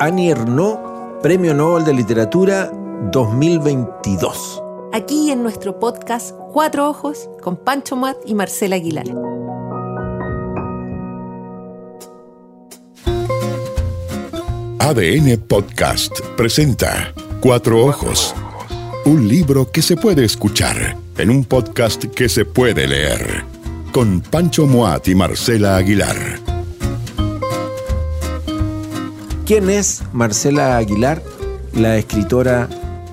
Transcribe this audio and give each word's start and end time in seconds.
Annie 0.00 0.30
Ernaux, 0.30 0.78
Premio 1.22 1.54
Nobel 1.54 1.84
de 1.84 1.94
Literatura 1.94 2.70
2022. 3.12 4.62
Aquí 4.92 5.30
en 5.30 5.42
nuestro 5.42 5.78
podcast 5.78 6.34
Cuatro 6.52 6.88
Ojos 6.88 7.30
con 7.40 7.56
Pancho 7.56 7.94
Mat 7.94 8.16
y 8.26 8.34
Marcela 8.34 8.76
Aguilar. 8.76 9.06
ADN 14.80 15.38
Podcast 15.48 16.20
presenta 16.36 17.14
Cuatro 17.40 17.84
Ojos, 17.84 18.34
un 19.06 19.28
libro 19.28 19.70
que 19.70 19.80
se 19.80 19.96
puede 19.96 20.24
escuchar 20.24 20.96
en 21.18 21.30
un 21.30 21.44
podcast 21.44 22.04
que 22.04 22.28
se 22.28 22.44
puede 22.44 22.86
leer, 22.86 23.44
con 23.92 24.20
Pancho 24.20 24.66
Moat 24.66 25.08
y 25.08 25.14
Marcela 25.14 25.76
Aguilar. 25.76 26.43
¿Quién 29.46 29.68
es 29.68 30.02
Marcela 30.14 30.78
Aguilar? 30.78 31.22
La 31.74 31.98
escritora 31.98 32.66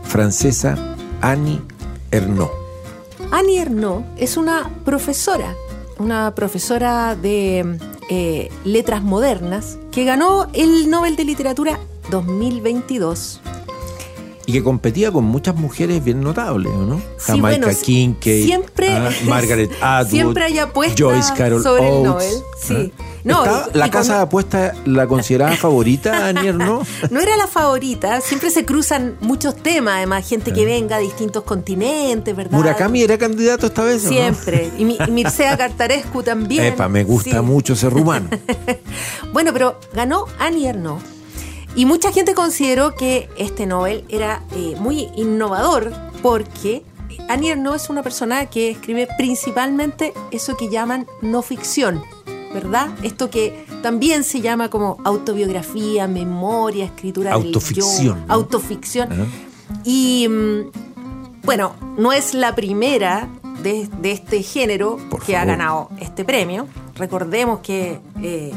francesa 0.03 0.95
Annie 1.19 1.59
Ernaux. 2.09 2.49
Annie 3.31 3.59
Ernaux 3.59 4.05
es 4.15 4.37
una 4.37 4.69
profesora, 4.85 5.53
una 5.99 6.33
profesora 6.33 7.17
de 7.17 7.77
eh, 8.09 8.49
letras 8.63 9.03
modernas 9.03 9.77
que 9.91 10.05
ganó 10.05 10.47
el 10.53 10.89
Nobel 10.89 11.17
de 11.17 11.25
Literatura 11.25 11.77
2022. 12.11 13.41
Y 14.45 14.53
que 14.53 14.63
competía 14.63 15.11
con 15.11 15.25
muchas 15.25 15.55
mujeres 15.55 16.01
bien 16.01 16.21
notables, 16.21 16.71
¿no? 16.73 16.99
Sí, 16.99 17.03
Jamaica 17.25 17.65
bueno, 17.65 17.79
Kincaid, 17.83 18.45
siempre, 18.45 18.89
ah, 18.89 19.09
Margaret 19.25 19.71
Atwood, 19.81 20.09
siempre 20.09 20.43
hay 20.45 20.59
Joyce 20.97 21.33
Carol 21.35 21.61
sobre 21.61 21.87
el 21.87 21.93
Oates, 21.93 22.05
Nobel. 22.05 22.33
Sí. 22.57 22.93
¿ah? 22.97 23.10
No, 23.23 23.43
y- 23.45 23.77
¿La 23.77 23.87
y 23.87 23.89
casa 23.91 24.15
de 24.17 24.21
apuestas 24.23 24.75
la 24.85 25.07
consideraba 25.07 25.55
favorita, 25.55 26.27
Annie 26.27 26.47
Ernaux? 26.49 26.87
No 27.11 27.19
era 27.19 27.35
la 27.37 27.47
favorita, 27.47 28.19
siempre 28.21 28.49
se 28.49 28.65
cruzan 28.65 29.15
muchos 29.21 29.55
temas, 29.55 29.95
además, 29.97 30.27
gente 30.27 30.51
que 30.53 30.65
venga 30.65 30.97
de 30.97 31.03
distintos 31.03 31.43
continentes, 31.43 32.35
¿verdad? 32.35 32.51
Murakami 32.57 33.03
era 33.03 33.17
candidato 33.17 33.67
esta 33.67 33.83
vez, 33.83 34.01
¿o 34.03 34.05
no? 34.05 34.09
Siempre. 34.11 34.71
Y, 34.77 34.85
Mi- 34.85 34.97
y 35.07 35.11
Mircea 35.11 35.57
Cartarescu 35.57 36.23
también. 36.23 36.65
Epa, 36.65 36.87
me 36.87 37.03
gusta 37.03 37.39
Sí. 37.39 37.45
mucho 37.45 37.73
ese 37.73 37.89
rumano. 37.89 38.29
Bueno, 39.33 39.53
pero 39.53 39.79
ganó 39.93 40.25
Annie 40.39 40.67
Ernaux. 40.67 41.01
Y 41.75 41.85
mucha 41.85 42.11
gente 42.11 42.33
consideró 42.33 42.95
que 42.95 43.29
este 43.37 43.65
Nobel 43.65 44.03
era 44.09 44.41
eh, 44.55 44.75
muy 44.77 45.07
innovador 45.15 45.93
porque 46.21 46.83
Annie 47.29 47.51
Ernaux 47.51 47.81
es 47.81 47.89
una 47.89 48.03
persona 48.03 48.47
que 48.47 48.69
escribe 48.71 49.07
principalmente 49.17 50.13
eso 50.31 50.57
que 50.57 50.69
llaman 50.69 51.07
no 51.21 51.41
ficción, 51.41 52.03
¿verdad? 52.53 52.89
Esto 53.03 53.29
que 53.29 53.65
también 53.81 54.23
se 54.23 54.41
llama 54.41 54.69
como 54.69 54.97
autobiografía, 55.03 56.07
memoria, 56.07 56.85
escritura 56.85 57.31
del 57.37 57.47
Autoficción, 57.47 58.05
yo, 58.05 58.15
¿no? 58.15 58.33
autoficción. 58.33 59.11
Ajá. 59.11 59.25
Y 59.83 60.27
mm, 60.27 60.71
bueno, 61.43 61.73
no 61.97 62.13
es 62.13 62.33
la 62.33 62.55
primera 62.55 63.29
de, 63.63 63.87
de 64.01 64.11
este 64.11 64.43
género 64.43 64.97
Por 65.09 65.23
que 65.23 65.37
ha 65.37 65.45
ganado 65.45 65.89
este 65.99 66.23
premio. 66.23 66.67
Recordemos 66.95 67.59
que 67.59 67.99
eh, 68.21 68.51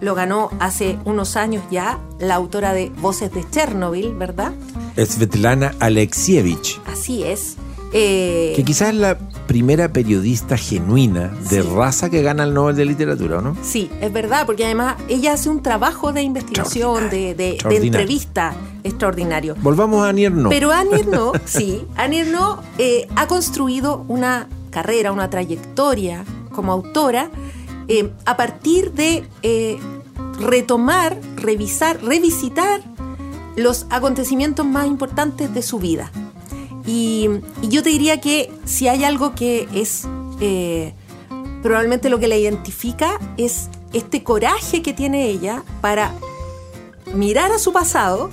lo 0.00 0.14
ganó 0.14 0.50
hace 0.60 0.98
unos 1.04 1.36
años 1.36 1.62
ya 1.70 1.98
la 2.18 2.34
autora 2.34 2.72
de 2.72 2.90
Voces 3.00 3.32
de 3.32 3.48
Chernobyl, 3.50 4.14
¿verdad? 4.14 4.52
Svetlana 4.96 5.74
Alexievich, 5.80 6.80
Así 6.86 7.24
es. 7.24 7.56
Eh, 7.92 8.52
que 8.56 8.64
quizás 8.64 8.88
es 8.90 8.96
la 8.96 9.18
primera 9.46 9.92
periodista 9.92 10.56
genuina 10.56 11.28
de 11.50 11.62
Sí. 11.62 11.68
raza 11.74 12.10
que 12.10 12.22
gana 12.22 12.44
el 12.44 12.54
Nobel 12.54 12.76
de 12.76 12.84
Literatura, 12.84 13.38
¿o 13.38 13.40
¿no? 13.42 13.56
Sí, 13.62 13.90
es 14.00 14.12
verdad, 14.12 14.46
porque 14.46 14.64
además 14.64 14.96
ella 15.08 15.32
hace 15.34 15.48
un 15.50 15.62
trabajo 15.62 16.12
de 16.12 16.22
investigación, 16.22 17.10
de, 17.10 17.16
de- 17.16 17.34
de 17.34 17.48
Extraordinario. 17.50 17.86
entrevista 18.00 18.54
extraordinario. 18.84 19.54
Volvamos 19.62 20.04
a 20.04 20.08
Annie 20.10 20.24
Ernaux. 20.26 20.50
Pero 20.54 20.72
Annie 20.72 21.00
Ernaux, 21.00 21.38
sí, 21.44 21.84
Annie 21.96 22.20
Ernaux 22.20 22.60
eh, 22.78 23.06
ha 23.16 23.26
construido 23.26 24.04
una 24.08 24.48
carrera, 24.70 25.12
una 25.12 25.30
trayectoria 25.30 26.24
como 26.52 26.72
autora 26.72 27.30
eh, 27.88 28.10
a 28.24 28.36
partir 28.36 28.92
de 28.92 29.24
eh, 29.42 29.78
retomar, 30.40 31.16
revisar, 31.36 32.02
revisitar 32.02 32.80
los 33.56 33.86
acontecimientos 33.90 34.66
más 34.66 34.86
importantes 34.86 35.52
de 35.54 35.62
su 35.62 35.78
vida. 35.78 36.10
Y, 36.86 37.28
y 37.62 37.68
yo 37.68 37.82
te 37.82 37.90
diría 37.90 38.20
que 38.20 38.52
si 38.64 38.88
hay 38.88 39.04
algo 39.04 39.34
que 39.34 39.68
es 39.74 40.06
eh, 40.40 40.92
probablemente 41.62 42.10
lo 42.10 42.18
que 42.18 42.28
la 42.28 42.36
identifica 42.36 43.18
es 43.36 43.70
este 43.92 44.22
coraje 44.22 44.82
que 44.82 44.92
tiene 44.92 45.28
ella 45.28 45.62
para 45.80 46.12
mirar 47.14 47.52
a 47.52 47.58
su 47.58 47.72
pasado 47.72 48.30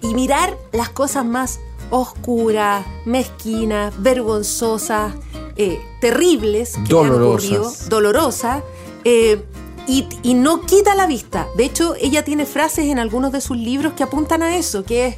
y 0.00 0.14
mirar 0.14 0.56
las 0.72 0.90
cosas 0.90 1.24
más 1.24 1.58
oscuras, 1.90 2.86
mezquinas, 3.04 3.94
vergonzosas, 4.00 5.14
eh, 5.56 5.80
terribles 6.00 6.74
que 6.86 6.92
Dolorosas. 6.92 7.48
ocurrido, 7.48 7.72
dolorosas, 7.88 8.62
eh, 9.04 9.42
y, 9.88 10.06
y 10.22 10.34
no 10.34 10.62
quita 10.62 10.94
la 10.94 11.06
vista. 11.06 11.46
De 11.56 11.64
hecho, 11.64 11.94
ella 12.00 12.24
tiene 12.24 12.44
frases 12.44 12.86
en 12.86 12.98
algunos 12.98 13.32
de 13.32 13.40
sus 13.40 13.56
libros 13.56 13.92
que 13.94 14.02
apuntan 14.02 14.42
a 14.42 14.56
eso, 14.56 14.84
que 14.84 15.06
es, 15.06 15.16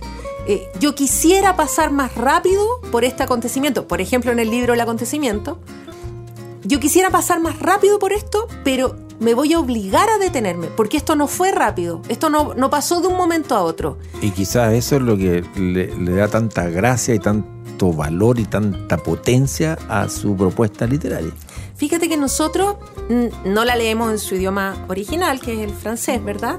eh, 0.49 0.67
yo 0.81 0.95
quisiera 0.95 1.57
pasar 1.57 1.91
más 1.91 2.15
rápido 2.15 2.81
por 2.91 3.05
este 3.05 3.23
acontecimiento. 3.23 3.87
Por 3.87 4.01
ejemplo, 4.01 4.33
en 4.33 4.39
el 4.39 4.51
libro 4.51 4.73
El 4.73 4.81
acontecimiento, 4.81 5.61
yo 6.65 6.81
quisiera 6.81 7.11
pasar 7.11 7.39
más 7.39 7.59
rápido 7.59 7.99
por 7.99 8.15
esto, 8.15 8.49
pero 8.65 8.97
me 9.21 9.35
voy 9.35 9.53
a 9.53 9.59
obligar 9.59 10.09
a 10.09 10.17
detenerme, 10.17 10.69
porque 10.69 10.97
esto 10.97 11.17
no 11.17 11.27
fue 11.27 11.53
rápido, 11.53 12.01
esto 12.09 12.31
no, 12.31 12.55
no 12.55 12.71
pasó 12.71 13.03
de 13.03 13.09
un 13.09 13.17
momento 13.19 13.55
a 13.55 13.63
otro. 13.63 13.99
Y 14.23 14.31
quizás 14.31 14.73
eso 14.73 14.97
es 14.97 15.03
lo 15.03 15.19
que 15.19 15.45
le, 15.57 15.95
le 15.95 16.13
da 16.13 16.29
tanta 16.29 16.71
gracia 16.71 17.15
y 17.15 17.19
tanto 17.19 17.93
valor 17.93 18.39
y 18.39 18.47
tanta 18.47 18.97
potencia 18.97 19.77
a 19.89 20.09
su 20.09 20.35
propuesta 20.35 20.87
literaria. 20.87 21.33
Fíjate 21.77 22.09
que 22.09 22.17
nosotros 22.17 22.77
no 23.45 23.65
la 23.67 23.77
leemos 23.77 24.11
en 24.11 24.19
su 24.19 24.35
idioma 24.35 24.85
original, 24.89 25.41
que 25.41 25.53
es 25.53 25.61
el 25.61 25.75
francés, 25.75 26.25
¿verdad? 26.25 26.59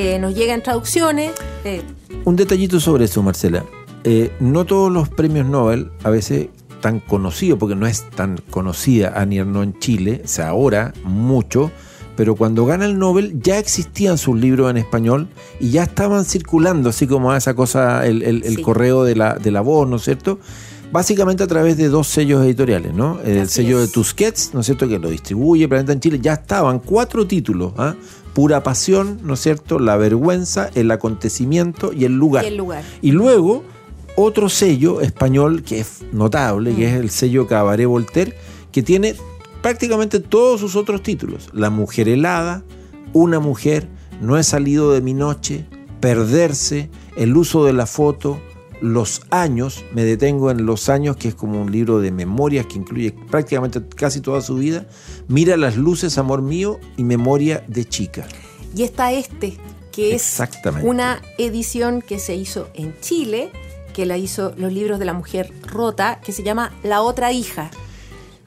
Eh, 0.00 0.16
nos 0.20 0.32
llegan 0.36 0.62
traducciones. 0.62 1.32
eh, 1.64 1.82
Un 2.24 2.36
detallito 2.36 2.78
sobre 2.78 3.06
eso, 3.06 3.20
Marcela. 3.20 3.64
Eh, 4.04 4.30
no 4.38 4.64
todos 4.64 4.92
los 4.92 5.08
premios 5.08 5.44
Nobel 5.46 5.90
a 6.04 6.10
veces 6.10 6.50
tan 6.80 7.00
conocidos, 7.00 7.58
porque 7.58 7.74
no 7.74 7.84
es 7.84 8.08
tan 8.10 8.38
conocida 8.48 9.14
Annie 9.16 9.40
Ernaux 9.40 9.64
en 9.66 9.76
Chile, 9.80 10.22
o 10.24 10.28
sea, 10.28 10.50
ahora 10.50 10.92
mucho, 11.02 11.72
pero 12.16 12.36
cuando 12.36 12.64
gana 12.64 12.84
el 12.84 12.96
Nobel 12.96 13.42
ya 13.42 13.58
existían 13.58 14.18
sus 14.18 14.38
libros 14.38 14.70
en 14.70 14.76
español 14.76 15.26
y 15.58 15.70
ya 15.70 15.82
estaban 15.82 16.24
circulando, 16.24 16.90
así 16.90 17.08
como 17.08 17.34
esa 17.34 17.54
cosa, 17.54 18.06
el, 18.06 18.22
el- 18.22 18.44
el 18.44 18.54
Sí. 18.56 18.62
correo 18.62 19.02
de 19.02 19.16
la, 19.16 19.34
de 19.34 19.50
la 19.50 19.62
voz, 19.62 19.88
¿no 19.88 19.96
es 19.96 20.02
cierto? 20.02 20.38
Básicamente 20.92 21.42
a 21.42 21.46
través 21.48 21.76
de 21.76 21.88
dos 21.88 22.06
sellos 22.06 22.42
editoriales, 22.46 22.94
¿no? 22.94 23.18
El 23.24 23.40
Así 23.40 23.56
sello 23.56 23.80
de. 23.80 23.88
Tusquets, 23.88 24.54
¿no 24.54 24.60
es 24.60 24.66
cierto?, 24.66 24.88
que 24.88 24.98
lo 24.98 25.10
distribuye 25.10 25.68
Planeta 25.68 25.92
en 25.92 26.00
Chile, 26.00 26.18
ya 26.22 26.32
estaban 26.34 26.78
cuatro 26.78 27.26
títulos, 27.26 27.72
¿ah? 27.76 27.94
Pura 28.38 28.62
pasión, 28.62 29.18
¿no 29.24 29.34
es 29.34 29.40
cierto?, 29.40 29.80
La 29.80 29.96
vergüenza, 29.96 30.70
el 30.76 30.92
acontecimiento 30.92 31.92
y 31.92 32.04
el 32.04 32.12
lugar. 32.12 32.44
y 32.44 32.46
el 32.46 32.56
lugar. 32.56 32.84
Y 33.02 33.10
luego 33.10 33.64
otro 34.14 34.48
sello 34.48 35.00
español 35.00 35.64
que 35.64 35.80
es 35.80 36.04
notable, 36.12 36.72
que 36.76 36.86
es 36.86 36.94
el 36.94 37.10
sello 37.10 37.48
Cabaret 37.48 37.88
Voltaire, 37.88 38.36
que 38.70 38.84
tiene 38.84 39.16
prácticamente 39.60 40.20
todos 40.20 40.60
sus 40.60 40.76
otros 40.76 41.02
títulos. 41.02 41.50
La 41.52 41.70
mujer 41.70 42.08
helada, 42.08 42.62
Una 43.12 43.40
mujer, 43.40 43.88
No 44.20 44.38
he 44.38 44.44
salido 44.44 44.92
de 44.92 45.00
mi 45.00 45.14
noche, 45.14 45.66
Perderse, 45.98 46.90
El 47.16 47.36
uso 47.36 47.64
de 47.64 47.72
la 47.72 47.86
foto, 47.86 48.38
Los 48.80 49.22
años, 49.30 49.84
me 49.94 50.04
detengo 50.04 50.50
en 50.50 50.64
Los 50.66 50.88
años, 50.88 51.16
que 51.16 51.28
es 51.28 51.34
como 51.34 51.60
un 51.60 51.72
libro 51.72 52.00
de 52.00 52.10
memorias 52.12 52.66
que 52.66 52.78
incluye 52.78 53.12
prácticamente 53.30 53.80
casi 53.96 54.20
toda 54.20 54.40
su 54.40 54.54
vida. 54.56 54.86
Mira 55.26 55.56
las 55.56 55.76
luces, 55.76 56.16
amor 56.18 56.42
mío, 56.42 56.78
y 56.96 57.04
Memoria 57.04 57.64
de 57.66 57.84
chica. 57.84 58.26
Y 58.76 58.82
está 58.84 59.12
este, 59.12 59.56
que 59.92 60.14
es 60.14 60.22
Exactamente. 60.22 60.88
una 60.88 61.20
edición 61.38 62.02
que 62.02 62.18
se 62.18 62.34
hizo 62.36 62.68
en 62.74 62.94
Chile, 63.00 63.50
que 63.94 64.06
la 64.06 64.16
hizo 64.16 64.52
los 64.56 64.72
libros 64.72 64.98
de 65.00 65.06
la 65.06 65.12
mujer 65.14 65.52
rota, 65.66 66.20
que 66.22 66.32
se 66.32 66.42
llama 66.44 66.72
La 66.84 67.02
otra 67.02 67.32
hija. 67.32 67.70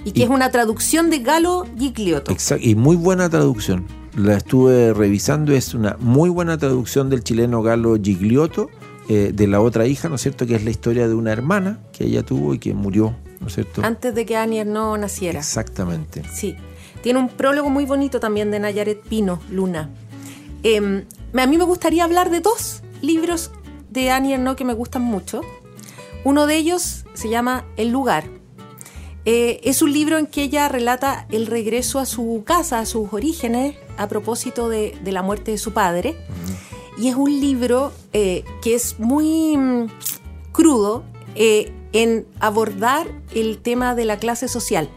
Y 0.06 0.14
que 0.14 0.22
Y- 0.22 0.24
es 0.24 0.30
una 0.30 0.50
traducción 0.50 1.10
de 1.10 1.20
Galo 1.20 1.66
Gigliotto. 1.78 2.32
Exacto, 2.32 2.66
y 2.66 2.76
muy 2.76 2.96
buena 2.96 3.30
traducción. 3.30 3.86
La 4.16 4.38
estuve 4.38 4.94
revisando, 4.94 5.54
es 5.54 5.74
una 5.74 5.96
muy 6.00 6.30
buena 6.30 6.58
traducción 6.58 7.10
del 7.10 7.24
chileno 7.24 7.62
Galo 7.62 7.96
Gigliotto, 8.02 8.70
eh, 9.10 9.32
de 9.34 9.48
la 9.48 9.62
otra 9.62 9.88
hija, 9.88 10.10
¿no 10.10 10.16
es 10.16 10.22
cierto? 10.22 10.46
Que 10.46 10.56
es 10.56 10.64
la 10.64 10.70
historia 10.70 11.08
de 11.08 11.14
una 11.14 11.32
hermana 11.32 11.80
que 11.92 12.06
ella 12.06 12.24
tuvo 12.24 12.54
y 12.54 12.60
que 12.60 12.74
murió, 12.74 13.16
¿no 13.40 13.48
es 13.48 13.54
cierto? 13.54 13.82
Antes 13.84 14.16
de 14.16 14.26
que 14.26 14.38
Annie 14.38 14.60
Ernaux 14.60 15.00
naciera. 15.00 15.40
Exactamente. 15.40 16.24
Sí. 16.34 16.56
Tiene 17.02 17.20
un 17.20 17.30
prólogo 17.30 17.70
muy 17.70 17.86
bonito 17.86 18.20
también 18.20 18.52
de 18.52 18.60
Nayaret 18.60 19.02
Pino, 19.02 19.42
Luna. 19.50 19.90
Eh, 20.64 21.06
a 21.34 21.48
mí 21.48 21.58
me 21.58 21.64
gustaría 21.64 22.04
hablar 22.04 22.30
de 22.30 22.42
dos 22.42 22.84
libros 23.02 23.52
de 23.90 24.12
Annie 24.12 24.36
Ernaux 24.36 24.56
que 24.56 24.66
me 24.66 24.74
gustan 24.74 25.02
mucho. 25.02 25.42
Uno 26.24 26.46
de 26.46 26.56
ellos 26.56 27.06
se 27.14 27.30
llama 27.30 27.66
El 27.78 27.90
lugar. 27.90 28.26
Eh, 29.26 29.62
es 29.64 29.82
un 29.82 29.92
libro 29.94 30.18
en 30.18 30.26
que 30.26 30.44
ella 30.44 30.68
relata 30.68 31.28
el 31.32 31.46
regreso 31.48 32.00
a 32.00 32.06
su 32.06 32.44
casa, 32.46 32.80
a 32.80 32.86
sus 32.86 33.12
orígenes, 33.12 33.76
a 33.98 34.08
propósito 34.08 34.70
de, 34.70 34.98
de 35.04 35.12
la 35.12 35.22
muerte 35.22 35.52
de 35.52 35.58
su 35.58 35.74
padre. 35.74 36.16
Y 37.02 37.08
es 37.08 37.16
un 37.16 37.40
libro 37.40 37.92
eh, 38.14 38.44
que 38.62 38.76
es 38.76 39.00
muy 39.00 39.58
mm, 39.58 39.88
crudo 40.52 41.04
eh, 41.34 41.74
en 41.94 42.28
abordar 42.40 43.08
el 43.34 43.58
tema 43.58 43.96
de 43.96 44.06
la 44.06 44.18
clase 44.18 44.48
social. 44.48 44.88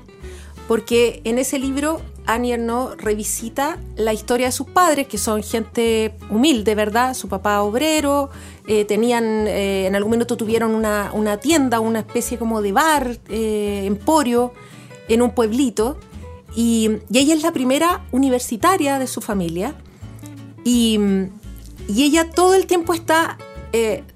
Porque 0.68 1.22
en 1.24 1.38
ese 1.38 1.58
libro 1.58 2.00
Annie 2.26 2.52
Ernaux 2.52 2.96
revisita 2.96 3.78
la 3.96 4.12
historia 4.12 4.46
de 4.46 4.52
sus 4.52 4.66
padres, 4.66 5.06
que 5.08 5.18
son 5.18 5.42
gente 5.42 6.14
humilde, 6.30 6.74
¿verdad? 6.74 7.14
Su 7.14 7.28
papá 7.28 7.62
obrero, 7.62 8.30
eh, 8.66 8.84
tenían, 8.84 9.46
eh, 9.46 9.86
en 9.86 9.94
algún 9.94 10.12
momento 10.12 10.36
tuvieron 10.36 10.74
una, 10.74 11.10
una, 11.12 11.38
tienda, 11.38 11.80
una 11.80 12.00
especie 12.00 12.38
como 12.38 12.62
de 12.62 12.72
bar, 12.72 13.18
eh, 13.28 13.84
emporio, 13.84 14.52
en 15.08 15.22
un 15.22 15.30
pueblito. 15.30 15.98
Y, 16.54 16.90
y, 17.10 17.18
ella 17.18 17.34
es 17.34 17.42
la 17.42 17.52
primera 17.52 18.04
universitaria 18.12 18.98
de 18.98 19.06
su 19.06 19.20
familia. 19.20 19.74
Y, 20.64 20.98
y 21.88 22.04
ella 22.04 22.31
todo 22.31 22.54
el 22.54 22.66
tiempo 22.66 22.94
está 22.94 23.38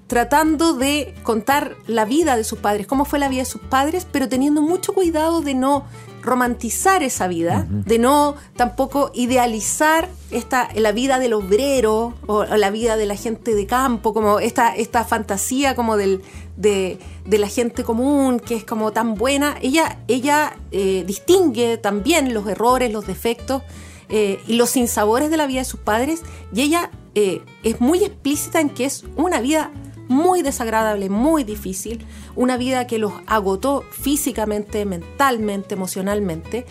tratando 0.07 0.73
de 0.73 1.13
contar 1.23 1.75
la 1.85 2.05
vida 2.05 2.37
de 2.37 2.45
sus 2.45 2.59
padres, 2.59 2.87
cómo 2.87 3.03
fue 3.03 3.19
la 3.19 3.27
vida 3.27 3.41
de 3.41 3.45
sus 3.45 3.59
padres, 3.59 4.07
pero 4.09 4.29
teniendo 4.29 4.61
mucho 4.61 4.93
cuidado 4.93 5.41
de 5.41 5.53
no 5.53 5.83
romantizar 6.21 7.03
esa 7.03 7.27
vida, 7.27 7.65
de 7.69 7.99
no 7.99 8.35
tampoco 8.55 9.11
idealizar 9.13 10.09
esta, 10.31 10.69
la 10.75 10.91
vida 10.91 11.19
del 11.19 11.33
obrero 11.33 12.13
o, 12.27 12.43
la 12.45 12.69
vida 12.69 12.97
de 12.97 13.05
la 13.05 13.15
gente 13.15 13.55
de 13.55 13.65
campo, 13.65 14.13
como 14.13 14.39
esta, 14.39 14.75
esta 14.75 15.03
fantasía 15.03 15.75
como 15.75 15.97
del, 15.97 16.21
de, 16.55 16.99
la 17.25 17.47
gente 17.47 17.83
común, 17.83 18.39
que 18.39 18.55
es 18.55 18.63
como 18.63 18.91
tan 18.91 19.15
buena. 19.15 19.57
Ella, 19.61 19.99
ella 20.07 20.57
eh, 20.71 21.03
distingue 21.05 21.77
también 21.77 22.33
los 22.33 22.47
errores, 22.47 22.91
los 22.91 23.07
defectos 23.07 23.63
eh, 24.09 24.39
y 24.47 24.53
los 24.53 24.71
sinsabores 24.71 25.29
de 25.29 25.37
la 25.37 25.47
vida 25.47 25.59
de 25.59 25.65
sus 25.65 25.79
padres 25.79 26.21
y 26.53 26.61
ella 26.61 26.89
eh, 27.15 27.41
es 27.63 27.81
muy 27.81 28.03
explícita 28.03 28.59
en 28.59 28.69
que 28.69 28.85
es 28.85 29.05
una 29.15 29.41
vida 29.41 29.71
muy 30.07 30.41
desagradable, 30.41 31.09
muy 31.09 31.43
difícil, 31.43 32.05
una 32.35 32.57
vida 32.57 32.87
que 32.87 32.97
los 32.97 33.13
agotó 33.27 33.83
físicamente, 33.91 34.83
mentalmente, 34.85 35.75
emocionalmente. 35.75 36.65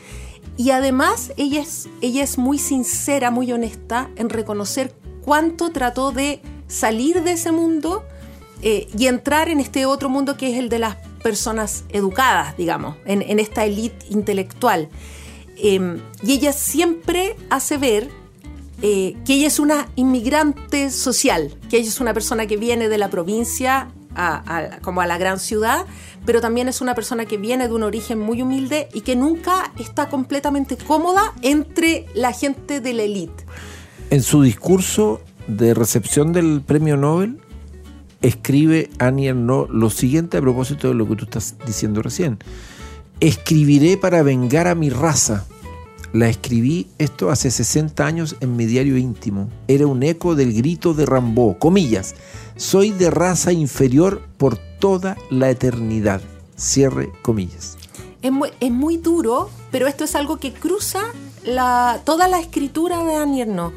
Y 0.56 0.70
además 0.70 1.32
ella 1.36 1.60
es, 1.60 1.88
ella 2.00 2.24
es 2.24 2.36
muy 2.36 2.58
sincera, 2.58 3.30
muy 3.30 3.52
honesta 3.52 4.10
en 4.16 4.28
reconocer 4.28 4.92
cuánto 5.24 5.70
trató 5.70 6.10
de 6.10 6.42
salir 6.66 7.22
de 7.22 7.32
ese 7.32 7.52
mundo 7.52 8.04
eh, 8.60 8.88
y 8.98 9.06
entrar 9.06 9.48
en 9.48 9.60
este 9.60 9.86
otro 9.86 10.08
mundo 10.08 10.36
que 10.36 10.50
es 10.50 10.58
el 10.58 10.68
de 10.68 10.80
las 10.80 10.96
personas 11.22 11.84
educadas, 11.90 12.56
digamos, 12.56 12.96
en, 13.04 13.38
esta 13.38 13.64
élite 13.64 14.06
intelectual. 14.10 14.88
Em, 15.56 16.00
y 16.24 16.32
ella 16.32 16.52
siempre 16.52 17.36
hace 17.50 17.78
ver 17.78 18.10
eh, 18.82 19.16
que 19.24 19.34
ella 19.34 19.48
es 19.48 19.58
una 19.58 19.88
inmigrante 19.96 20.90
social, 20.90 21.54
que 21.68 21.78
ella 21.78 21.88
es 21.88 22.00
una 22.00 22.14
persona 22.14 22.46
que 22.46 22.56
viene 22.56 22.88
de 22.88 22.98
la 22.98 23.10
provincia 23.10 23.88
como 24.82 25.00
a 25.00 25.06
la 25.06 25.16
gran 25.16 25.38
ciudad, 25.38 25.86
pero 26.24 26.40
también 26.40 26.66
es 26.66 26.80
una 26.80 26.96
persona 26.96 27.24
que 27.24 27.36
viene 27.36 27.68
de 27.68 27.74
un 27.74 27.84
origen 27.84 28.18
muy 28.18 28.42
humilde 28.42 28.88
y 28.92 29.02
que 29.02 29.14
nunca 29.14 29.72
está 29.78 30.08
completamente 30.08 30.76
cómoda 30.76 31.32
entre 31.42 32.06
la 32.14 32.32
gente 32.32 32.80
de 32.80 32.94
la 32.94 33.04
élite. 33.04 33.44
En 34.10 34.22
su 34.22 34.42
discurso 34.42 35.20
de 35.46 35.72
recepción 35.72 36.32
del 36.32 36.62
premio 36.62 36.96
Nobel, 36.96 37.38
escribe 38.20 38.90
Annie 38.98 39.28
Ernaux 39.28 39.70
lo 39.70 39.90
siguiente 39.90 40.38
a 40.38 40.40
propósito 40.40 40.88
de 40.88 40.94
lo 40.94 41.08
que 41.08 41.16
tú 41.16 41.24
estás 41.24 41.54
diciendo 41.64 42.02
recién. 42.02 42.38
Escribiré 43.20 43.96
para 43.96 44.22
vengar 44.22 44.66
a 44.66 44.74
mi 44.74 44.90
raza 44.90 45.46
la 46.12 46.28
escribí 46.28 46.88
esto 46.98 47.30
hace 47.30 47.50
60 47.50 48.04
años 48.04 48.36
en 48.40 48.56
mi 48.56 48.66
diario 48.66 48.96
íntimo. 48.96 49.48
Era 49.68 49.86
un 49.86 50.02
eco 50.02 50.34
del 50.34 50.52
grito 50.52 50.94
de 50.94 51.06
Rambo. 51.06 51.58
Comillas. 51.58 52.14
Soy 52.56 52.90
de 52.90 53.10
raza 53.10 53.52
inferior 53.52 54.22
por 54.36 54.58
toda 54.78 55.16
la 55.30 55.50
eternidad. 55.50 56.20
Cierre 56.56 57.12
comillas. 57.22 57.76
Es 58.22 58.32
muy, 58.32 58.50
es 58.60 58.70
muy 58.70 58.96
duro, 58.96 59.48
pero 59.70 59.86
esto 59.86 60.04
es 60.04 60.14
algo 60.14 60.38
que 60.38 60.52
cruza 60.52 61.00
toda 62.04 62.28
la 62.28 62.40
escritura 62.40 63.04
de 63.04 63.14
Annie 63.14 63.42
Ernaux. 63.42 63.74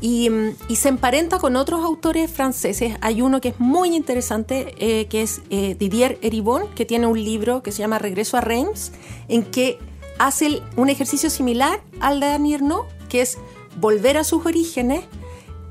Y, 0.00 0.30
y, 0.68 0.76
se 0.76 0.90
emparenta 0.90 1.38
con 1.38 1.56
otros 1.56 1.82
autores 1.82 2.30
franceses. 2.30 2.96
Hay 3.00 3.22
uno 3.22 3.40
que 3.40 3.48
es 3.48 3.58
muy 3.58 3.96
interesante, 3.96 4.74
eh, 4.78 5.06
que 5.06 5.22
es 5.22 5.40
eh, 5.48 5.74
Didier 5.78 6.18
Eribon, 6.20 6.68
que 6.74 6.84
tiene 6.84 7.06
un 7.06 7.22
libro 7.22 7.62
que 7.62 7.72
se 7.72 7.78
llama 7.78 7.98
Regreso 7.98 8.36
a 8.36 8.42
Reims, 8.42 8.92
en 9.28 9.42
que 9.42 9.78
hace 10.18 10.62
un 10.76 10.88
ejercicio 10.88 11.30
similar 11.30 11.82
al 12.00 12.20
de 12.20 12.38
Nirno, 12.38 12.86
que 13.08 13.22
es 13.22 13.38
volver 13.80 14.18
a 14.18 14.24
sus 14.24 14.44
orígenes. 14.46 15.04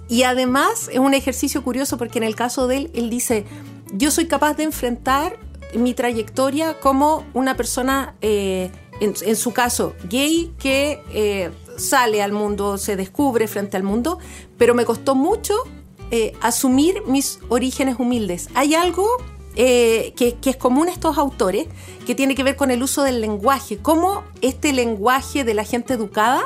Y 0.08 0.24
además 0.24 0.90
es 0.92 1.00
un 1.00 1.14
ejercicio 1.14 1.64
curioso 1.64 1.98
porque 1.98 2.20
en 2.20 2.24
el 2.24 2.36
caso 2.36 2.68
de 2.68 2.78
él, 2.78 2.92
él 2.94 3.10
dice, 3.10 3.46
yo 3.94 4.12
soy 4.12 4.28
capaz 4.28 4.56
de 4.56 4.64
enfrentar 4.64 5.38
mi 5.74 5.94
trayectoria 5.94 6.80
como 6.80 7.26
una 7.34 7.56
persona, 7.56 8.16
eh, 8.22 8.72
en, 9.02 9.36
su 9.36 9.52
caso, 9.52 9.94
gay, 10.10 10.54
que 10.58 11.02
eh, 11.12 11.52
sale 11.78 12.22
al 12.22 12.32
mundo, 12.32 12.78
se 12.78 12.96
descubre 12.96 13.48
frente 13.48 13.76
al 13.76 13.84
mundo, 13.84 14.20
pero 14.58 14.74
me 14.74 14.86
costó 14.86 15.16
mucho 15.16 15.54
eh, 16.12 16.34
asumir 16.42 17.02
mis 17.08 17.40
orígenes 17.50 17.98
humildes. 18.00 18.48
Hay 18.54 18.74
algo 18.76 19.08
eh, 19.56 20.14
que, 20.16 20.38
es 20.44 20.58
común 20.58 20.90
a 20.90 20.92
estos 20.92 21.18
autores, 21.18 21.68
que 22.06 22.16
tiene 22.16 22.36
que 22.36 22.44
ver 22.44 22.56
con 22.56 22.72
el 22.72 22.84
uso 22.84 23.04
del 23.04 23.22
lenguaje, 23.22 23.78
cómo 23.78 24.24
este 24.42 24.74
lenguaje 24.74 25.44
de 25.44 25.54
la 25.54 25.64
gente 25.64 25.94
educada 25.94 26.44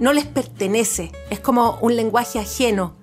no 0.00 0.12
les 0.12 0.26
pertenece, 0.26 1.12
es 1.30 1.40
como 1.40 1.78
un 1.80 1.96
lenguaje 1.96 2.38
ajeno. 2.38 2.94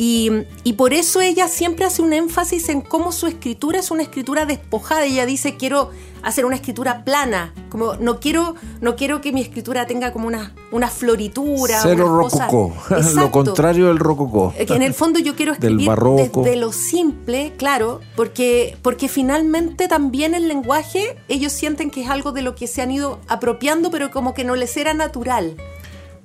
Y, 0.00 0.30
y, 0.62 0.74
por 0.74 0.94
eso 0.94 1.20
ella 1.20 1.48
siempre 1.48 1.84
hace 1.84 2.02
un 2.02 2.12
énfasis 2.12 2.68
en 2.68 2.82
cómo 2.82 3.10
su 3.10 3.26
escritura 3.26 3.80
es 3.80 3.90
una 3.90 4.04
escritura 4.04 4.46
despojada. 4.46 5.04
Ella 5.04 5.26
dice, 5.26 5.56
quiero 5.56 5.90
hacer 6.22 6.44
una 6.44 6.56
escritura 6.56 7.04
plana, 7.04 7.52
como 7.68 7.96
no 7.96 8.20
quiero, 8.20 8.54
no 8.80 8.96
quiero 8.96 9.20
que 9.20 9.32
mi 9.32 9.40
escritura 9.40 9.86
tenga 9.86 10.12
como 10.12 10.26
una, 10.26 10.54
una 10.72 10.88
floritura. 10.88 11.80
Cero 11.82 12.16
rococó, 12.16 12.74
lo 13.14 13.30
contrario 13.30 13.88
del 13.88 13.98
rococó. 13.98 14.52
Que 14.54 14.74
en 14.74 14.82
el 14.82 14.94
fondo 14.94 15.18
yo 15.18 15.34
quiero 15.34 15.52
escribir 15.52 15.90
desde 15.90 16.56
lo 16.56 16.72
simple, 16.72 17.52
claro, 17.56 18.00
porque, 18.16 18.76
porque 18.82 19.08
finalmente 19.08 19.88
también 19.88 20.34
el 20.34 20.48
lenguaje 20.48 21.16
ellos 21.28 21.52
sienten 21.52 21.90
que 21.90 22.02
es 22.02 22.10
algo 22.10 22.32
de 22.32 22.42
lo 22.42 22.54
que 22.54 22.66
se 22.66 22.82
han 22.82 22.90
ido 22.90 23.20
apropiando, 23.28 23.90
pero 23.90 24.10
como 24.10 24.34
que 24.34 24.44
no 24.44 24.54
les 24.54 24.76
era 24.76 24.94
natural 24.94 25.56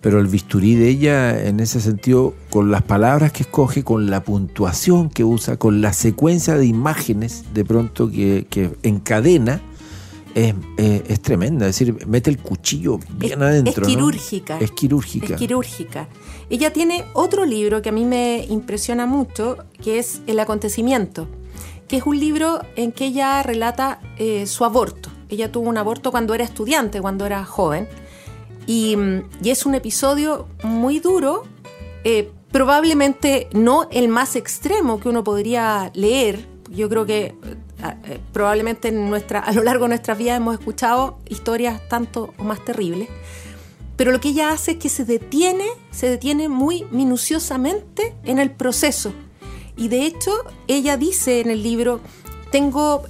pero 0.03 0.19
el 0.19 0.27
bisturí 0.27 0.75
de 0.75 0.89
ella 0.89 1.47
en 1.47 1.61
ese 1.61 1.79
sentido, 1.79 2.33
con 2.49 2.69
las 2.69 2.81
palabras 2.81 3.31
que 3.31 3.43
escoge, 3.43 3.85
con 3.85 4.11
la 4.11 4.21
puntuación 4.21 5.09
que 5.09 5.23
usa, 5.23 5.55
con 5.55 5.81
la 5.81 5.93
secuencia 5.93 6.55
de 6.55 6.65
imágenes 6.65 7.45
de 7.53 7.63
pronto 7.63 8.11
que, 8.11 8.45
encadena, 8.83 9.61
es, 10.35 10.55
es, 10.77 11.21
tremenda. 11.21 11.69
Es 11.69 11.79
decir, 11.79 12.05
mete 12.05 12.29
el 12.29 12.37
cuchillo 12.37 12.99
bien 13.17 13.41
adentro. 13.41 13.87
Es 13.87 13.93
quirúrgica. 13.93 14.59
Es 14.59 14.71
quirúrgica. 14.71 15.35
Es 15.35 15.39
quirúrgica. 15.39 16.09
Ella 16.49 16.73
tiene 16.73 17.05
otro 17.13 17.45
libro 17.45 17.81
que 17.81 17.87
a 17.87 17.93
mí 17.93 18.03
me 18.03 18.45
impresiona 18.49 19.05
mucho, 19.05 19.55
que 19.81 19.99
es 19.99 20.19
El 20.27 20.37
acontecimiento, 20.41 21.29
que 21.87 21.95
es 21.95 22.05
un 22.05 22.19
libro 22.19 22.59
en 22.75 22.91
que 22.91 23.05
ella 23.05 23.41
relata 23.41 24.01
eh, 24.17 24.47
su 24.47 24.65
aborto. 24.65 25.09
Ella 25.29 25.49
tuvo 25.49 25.69
un 25.69 25.77
aborto 25.77 26.11
cuando 26.11 26.33
era 26.33 26.43
estudiante, 26.43 26.99
cuando 26.99 27.25
era 27.25 27.45
joven 27.45 27.87
y, 28.67 28.97
es 29.43 29.65
un 29.65 29.75
episodio 29.75 30.47
muy 30.63 30.99
duro, 30.99 31.43
eh, 32.03 32.31
probablemente 32.51 33.47
no 33.53 33.87
el 33.91 34.07
más 34.07 34.35
extremo 34.35 34.99
que 34.99 35.09
uno 35.09 35.23
podría 35.23 35.91
leer. 35.93 36.47
Yo 36.69 36.89
creo 36.89 37.05
que 37.05 37.25
eh, 37.25 37.35
eh, 38.05 38.19
probablemente 38.31 38.89
en 38.89 39.09
nuestra, 39.09 39.39
a 39.39 39.51
lo 39.51 39.63
largo 39.63 39.85
de 39.85 39.89
nuestras 39.89 40.17
vidas 40.17 40.37
hemos 40.37 40.59
escuchado 40.59 41.17
historias 41.29 41.81
tanto 41.89 42.33
o 42.37 42.43
más 42.43 42.63
terribles. 42.63 43.09
Pero 43.95 44.11
lo 44.11 44.19
que 44.19 44.29
ella 44.29 44.51
hace 44.51 44.71
es 44.71 44.77
que 44.77 44.89
se 44.89 45.05
detiene, 45.05 45.65
se 45.91 46.09
detiene 46.09 46.49
muy 46.49 46.85
minuciosamente 46.89 48.15
en 48.23 48.39
el 48.39 48.51
proceso. 48.51 49.13
Y 49.75 49.87
de 49.87 50.05
hecho, 50.05 50.31
ella 50.67 50.97
dice 50.97 51.41
en 51.41 51.51
el 51.51 51.61
libro, 51.61 51.99
tengo 52.51 53.03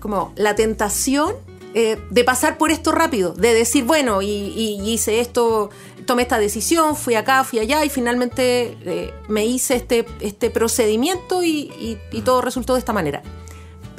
como 0.00 0.32
la 0.36 0.54
tentación 0.54 1.34
eh, 1.74 1.98
de 2.10 2.24
pasar 2.24 2.58
por 2.58 2.70
esto 2.70 2.92
rápido, 2.92 3.32
de 3.32 3.54
decir, 3.54 3.84
bueno, 3.84 4.22
y, 4.22 4.80
hice 4.84 5.20
esto, 5.20 5.70
tomé 6.04 6.22
esta 6.22 6.38
decisión, 6.38 6.96
fui 6.96 7.14
acá, 7.14 7.44
fui 7.44 7.58
allá 7.60 7.84
y 7.84 7.90
finalmente 7.90 8.76
eh, 8.84 9.14
me 9.28 9.46
hice 9.46 9.76
este, 9.76 10.04
este 10.20 10.50
procedimiento 10.50 11.44
y, 11.44 11.98
y 12.10 12.22
todo 12.22 12.40
resultó 12.40 12.74
de 12.74 12.80
esta 12.80 12.92
manera. 12.92 13.22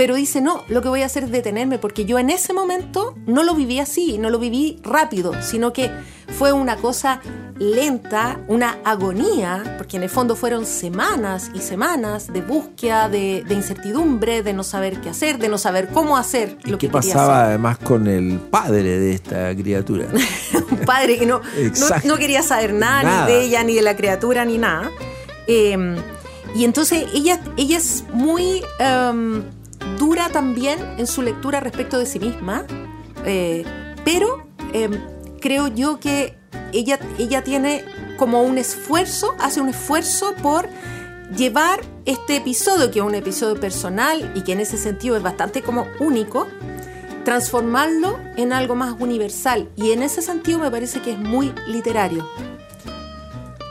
Pero 0.01 0.15
dice, 0.15 0.41
no, 0.41 0.63
lo 0.67 0.81
que 0.81 0.89
voy 0.89 1.03
a 1.03 1.05
hacer 1.05 1.25
es 1.25 1.31
detenerme, 1.31 1.77
porque 1.77 2.05
yo 2.05 2.17
en 2.17 2.31
ese 2.31 2.53
momento 2.53 3.13
no 3.27 3.43
lo 3.43 3.53
viví 3.53 3.77
así, 3.77 4.17
no 4.17 4.31
lo 4.31 4.39
viví 4.39 4.79
rápido, 4.81 5.31
sino 5.43 5.74
que 5.74 5.91
fue 6.39 6.51
una 6.53 6.77
cosa 6.77 7.22
lenta, 7.60 8.39
una 8.48 8.79
agonía, 8.84 9.75
porque 9.77 9.98
en 9.98 10.01
el 10.01 10.10
fondo 10.10 10.36
fueron 10.36 10.65
semanas 10.65 11.51
y 11.53 11.60
semanas 11.60 12.34
de 12.34 12.41
búsqueda, 12.41 13.10
de, 13.10 13.46
incertidumbre, 13.51 14.41
de 14.41 14.53
no 14.53 14.63
saber 14.63 15.01
qué 15.01 15.10
hacer, 15.10 15.38
de 15.38 15.50
no 15.50 15.60
saber 15.60 15.89
cómo 15.89 16.17
hacer 16.17 16.58
lo 16.63 16.77
¿Y 16.77 16.79
qué 16.79 16.89
pasaba 16.89 17.43
además 17.43 17.77
con 17.77 18.08
el 18.08 18.39
padre 18.39 19.00
de 19.00 19.13
esta 19.13 19.55
criatura? 19.55 20.08
Un 20.72 20.79
padre 20.79 21.20
que 21.20 21.27
no, 21.27 21.41
no, 22.05 22.17
quería 22.17 22.41
saber 22.41 22.74
nada, 22.74 23.27
ni 23.27 23.34
de 23.34 23.43
ella, 23.43 23.63
ni 23.63 23.75
de 23.75 23.84
la 23.84 23.96
criatura, 23.96 24.46
ni 24.46 24.58
nada. 24.58 24.89
Em, 25.46 25.96
y 26.55 26.65
entonces 26.65 27.05
ella, 27.13 27.39
ella 27.55 27.77
es 27.77 28.03
muy 28.12 28.63
em, 28.79 29.43
dura 30.01 30.29
también 30.29 30.79
en 30.98 31.05
su 31.05 31.22
lectura 31.22 31.60
respecto 31.60 32.00
de 32.00 32.08
sí 32.08 32.17
misma, 32.17 32.65
eh, 33.24 33.63
pero 34.03 34.48
em, 34.74 34.93
creo 35.39 35.67
yo 35.67 36.00
que 36.00 36.36
ella, 36.74 37.00
ella 37.20 37.43
tiene 37.43 37.86
como 38.17 38.41
un 38.41 38.58
esfuerzo, 38.58 39.36
hace 39.39 39.62
un 39.62 39.70
esfuerzo 39.70 40.34
por 40.41 40.67
llevar 41.38 41.81
este 42.05 42.38
episodio, 42.38 42.89
que 42.89 42.98
es 42.98 43.05
un 43.05 43.13
episodio 43.13 43.60
personal 43.60 44.34
y 44.34 44.41
que 44.41 44.53
en 44.53 44.62
ese 44.62 44.79
sentido 44.79 45.15
es 45.17 45.22
bastante 45.22 45.62
como 45.62 45.86
único, 46.00 46.48
transformarlo 47.24 48.17
en 48.38 48.53
algo 48.53 48.74
más 48.74 48.96
universal. 48.98 49.70
Y 49.75 49.91
en 49.91 50.01
ese 50.01 50.24
sentido 50.24 50.58
me 50.58 50.72
parece 50.72 51.03
que 51.03 51.12
es 51.12 51.20
muy 51.20 51.53
literario. 51.67 52.27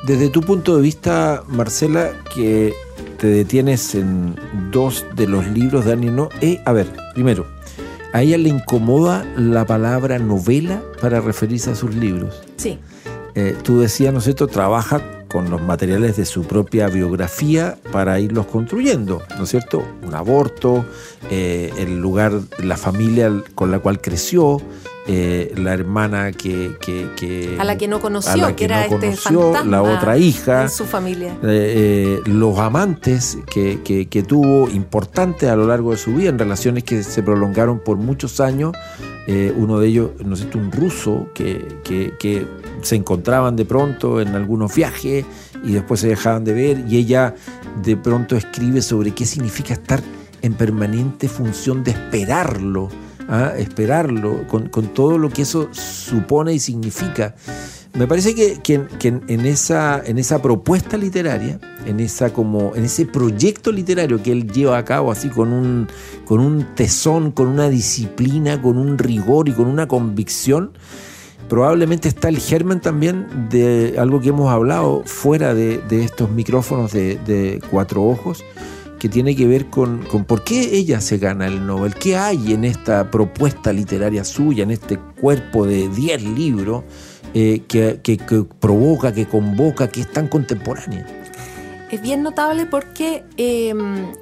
Desde 0.07 0.29
tu 0.29 0.43
punto 0.43 0.77
de 0.77 0.83
vista, 0.83 1.43
Marcela, 1.49 2.13
que 2.33 2.73
te 3.21 3.27
detienes 3.27 3.95
en 3.95 4.35
dos 4.73 5.05
de 5.15 5.27
los 5.27 5.47
libros 5.49 5.85
de 5.85 5.93
Annie 5.93 6.11
No, 6.11 6.31
eh, 6.41 6.63
a 6.65 6.73
ver, 6.73 6.87
primero, 7.13 7.47
¿a 8.15 8.23
ella 8.23 8.39
le 8.39 8.49
incomoda 8.49 9.27
la 9.37 9.67
palabra 9.67 10.19
novela 10.19 10.83
para 11.03 11.21
referirse 11.21 11.71
a 11.71 11.75
sus 11.75 11.95
libros? 11.95 12.43
Sí. 12.57 12.79
Eh, 13.35 13.55
tú 13.63 13.79
decías, 13.79 14.13
¿no 14.15 14.21
es 14.21 14.25
cierto?, 14.25 14.47
trabaja 14.47 15.03
con 15.29 15.51
los 15.51 15.61
materiales 15.61 16.17
de 16.17 16.25
su 16.25 16.45
propia 16.45 16.89
biografía 16.89 17.77
para 17.93 18.19
irlos 18.19 18.47
construyendo, 18.47 19.23
¿no 19.37 19.45
es 19.45 19.51
cierto? 19.51 19.85
Un 20.03 20.15
aborto, 20.15 20.87
eh, 21.31 21.73
el 21.77 22.01
lugar, 22.01 22.33
la 22.59 22.79
familia 22.79 23.31
con 23.55 23.71
la 23.71 23.81
cual 23.81 24.01
creció, 24.01 24.63
eh, 25.13 25.53
la 25.57 25.75
hermana 25.75 26.31
que, 26.31 26.77
a 27.59 27.65
la 27.65 27.77
que 27.77 27.89
no 27.89 28.01
conoció, 28.01 28.55
que, 28.55 28.65
era 28.65 28.87
este 28.87 29.13
la 29.65 29.83
otra 29.83 30.17
hija, 30.17 30.69
su 30.69 30.85
familia, 30.85 31.37
los 31.43 32.59
amantes 32.59 33.37
que, 33.53 34.25
tuvo 34.29 34.69
importantes 34.69 35.49
a 35.51 35.57
lo 35.57 35.67
largo 35.67 35.91
de 35.91 35.97
su 35.97 36.15
vida 36.15 36.29
en 36.29 36.39
relaciones 36.39 36.85
que 36.85 37.03
se 37.03 37.25
prolongaron 37.25 37.81
por 37.81 37.97
muchos 37.97 38.39
años. 38.39 38.73
uno 39.57 39.81
de 39.81 39.89
ellos, 39.89 40.11
¿no 40.25 40.37
cierto?, 40.37 40.59
un 40.59 40.71
ruso 40.71 41.27
que, 41.35 41.67
que 41.85 42.47
se 42.83 42.95
encontraban 42.95 43.57
de 43.57 43.65
pronto 43.65 44.21
en 44.21 44.37
algunos 44.37 44.73
viajes 44.75 45.25
y 45.65 45.73
después 45.73 45.99
se 45.99 46.07
dejaban 46.07 46.45
de 46.45 46.53
ver 46.53 46.85
y 46.89 46.99
ella 46.99 47.35
de 47.83 47.97
pronto 47.97 48.37
escribe 48.37 48.81
sobre 48.81 49.11
qué 49.13 49.27
significa 49.27 49.75
estar 49.75 50.01
en 50.43 50.55
permanente 50.55 51.29
función 51.29 51.83
de 51.83 51.91
esperarlo, 51.91 52.89
¿ah? 53.31 53.55
esperarlo, 53.57 54.47
con, 54.47 54.69
todo 54.69 55.17
lo 55.17 55.31
que 55.31 55.43
eso 55.43 55.69
supone 55.73 56.53
y 56.53 56.59
significa. 56.59 57.35
Me 57.95 58.07
parece 58.07 58.35
que, 58.35 58.89
en, 59.03 59.47
esa, 59.47 60.01
en 60.05 60.19
esa 60.19 60.41
propuesta 60.41 60.97
literaria, 60.97 61.59
en, 61.87 61.99
esa 61.99 62.33
como, 62.33 62.75
en 62.77 62.85
ese 62.85 63.07
proyecto 63.07 63.73
literario 63.73 64.23
que 64.23 64.31
él 64.31 64.51
lleva 64.51 64.79
a 64.79 64.85
cabo 64.85 65.11
así 65.11 65.29
con 65.29 65.53
un, 65.53 65.89
con 66.25 66.41
un 66.41 66.75
tesón, 66.75 67.33
con 67.33 67.49
una 67.49 67.69
disciplina, 67.69 68.61
con 68.63 68.77
un 68.79 68.97
rigor 68.97 69.49
y 69.49 69.53
con 69.53 69.67
una 69.67 69.89
convicción, 69.89 70.73
probablemente 71.49 72.09
está 72.09 72.29
el 72.29 72.39
germen 72.39 72.81
también 72.81 73.49
de 73.51 73.97
algo 73.99 74.21
que 74.21 74.29
hemos 74.29 74.49
hablado 74.51 75.03
fuera 75.05 75.53
de, 75.53 75.83
estos 75.91 76.31
micrófonos 76.31 76.93
de, 76.93 77.61
cuatro 77.73 78.05
ojos, 78.05 78.45
que 79.01 79.09
tiene 79.09 79.35
que 79.35 79.47
ver 79.47 79.71
con, 79.71 80.05
por 80.27 80.45
qué 80.45 80.77
ella 80.77 81.01
se 81.01 81.17
gana 81.17 81.47
el 81.47 81.67
Nobel, 81.67 81.95
qué 81.95 82.17
hay 82.17 82.53
en 82.53 82.65
esta 82.65 83.11
propuesta 83.11 83.73
literaria 83.73 84.25
suya, 84.25 84.63
en 84.63 84.71
este 84.71 84.99
cuerpo 84.99 85.67
de 85.67 85.89
10 85.89 86.23
libros 86.23 86.85
eh, 87.33 87.63
que, 87.67 87.99
provoca, 88.61 89.13
que 89.15 89.27
convoca, 89.27 89.89
que 89.89 90.03
es 90.03 90.13
tan 90.13 90.29
contemporánea. 90.29 91.07
Es 91.91 92.03
bien 92.03 92.23
notable 92.23 92.67
porque 92.67 93.25
em, 93.39 94.13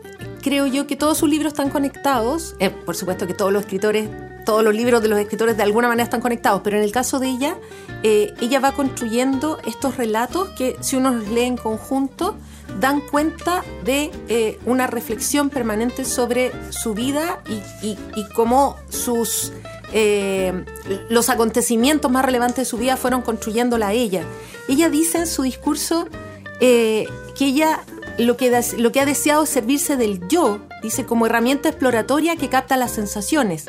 creo 0.43 0.69
yo 0.69 0.87
que 0.87 0.95
todos 0.95 1.19
sus 1.19 1.29
libros 1.29 1.53
están 1.53 1.71
conectados, 1.71 2.55
eh, 2.61 2.71
por 2.71 2.95
supuesto 2.95 3.27
que 3.27 3.35
todos 3.35 3.53
los 3.53 3.63
escritores 3.63 4.09
todos 4.47 4.65
los 4.65 4.75
libros 4.75 5.03
de 5.03 5.09
los 5.09 5.19
escritores 5.19 5.59
de 5.59 5.63
alguna 5.63 5.89
manera 5.89 6.05
están 6.05 6.23
conectados, 6.23 6.63
pero 6.65 6.79
en 6.79 6.83
el 6.83 6.91
caso 6.91 7.19
de 7.19 7.29
ella, 7.29 7.59
eh, 8.03 8.33
ella 8.41 8.61
va 8.61 8.73
construyendo 8.73 9.59
estos 9.67 9.99
relatos 9.99 10.49
que 10.57 10.75
si 10.81 10.97
uno 10.97 11.11
los 11.11 11.29
lee 11.29 11.43
en 11.43 11.59
conjunto, 11.59 12.35
dan 12.81 13.01
cuenta 13.01 13.65
de 13.85 14.11
eh, 14.29 14.59
una 14.65 14.87
reflexión 14.87 15.51
permanente 15.51 16.05
sobre 16.05 16.53
su 16.73 16.95
vida 16.95 17.43
y, 17.49 17.97
cómo 18.35 18.77
sus 18.89 19.53
eh, 19.93 20.65
los 21.09 21.29
acontecimientos 21.29 22.11
más 22.11 22.25
relevantes 22.25 22.59
de 22.59 22.65
su 22.65 22.77
vida 22.79 22.97
fueron 22.97 23.23
construyéndola 23.23 23.89
a 23.89 23.93
ella. 23.93 24.23
Ella 24.69 24.91
dice 24.91 25.19
en 25.19 25.27
su 25.27 25.43
discurso 25.43 26.09
que 26.61 27.07
ella 27.41 27.85
lo 28.19 28.37
que, 28.37 28.63
lo 28.77 28.93
que 28.93 29.01
ha 29.01 29.07
deseado 29.07 29.45
es 29.45 29.49
servirse 29.49 29.97
del 29.97 30.27
yo, 30.29 30.61
dice, 30.83 31.07
como 31.07 31.27
herramienta 31.27 31.69
exploratoria 31.69 32.37
que 32.37 32.49
capta 32.49 32.77
las 32.77 32.91
sensaciones. 32.91 33.67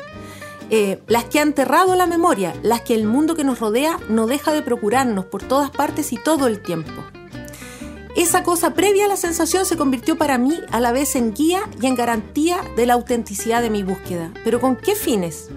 Eh, 0.72 1.00
las 1.08 1.24
que 1.24 1.40
ha 1.40 1.42
enterrado 1.42 1.96
la 1.96 2.06
memoria, 2.06 2.54
las 2.62 2.82
que 2.82 2.94
el 2.94 3.04
mundo 3.04 3.34
que 3.34 3.42
nos 3.42 3.58
rodea 3.58 3.98
no 4.08 4.28
deja 4.28 4.52
de 4.52 4.62
procurarnos 4.62 5.24
por 5.24 5.42
todas 5.42 5.70
partes 5.70 6.12
y 6.12 6.16
todo 6.16 6.46
el 6.46 6.62
tiempo. 6.62 6.92
Esa 8.20 8.42
cosa 8.42 8.74
previa 8.74 9.06
a 9.06 9.08
la 9.08 9.16
sensación 9.16 9.64
se 9.64 9.78
convirtió 9.78 10.18
para 10.18 10.36
mí 10.36 10.52
a 10.72 10.80
la 10.80 10.92
vez 10.92 11.16
en 11.16 11.32
guía 11.32 11.62
y 11.80 11.86
en 11.86 11.94
garantía 11.94 12.58
de 12.76 12.84
la 12.84 12.92
autenticidad 12.92 13.62
de 13.62 13.70
mi 13.70 13.82
búsqueda. 13.82 14.30
¿Pero 14.44 14.60
con 14.60 14.76
qué 14.76 14.94
fines? 14.94 15.48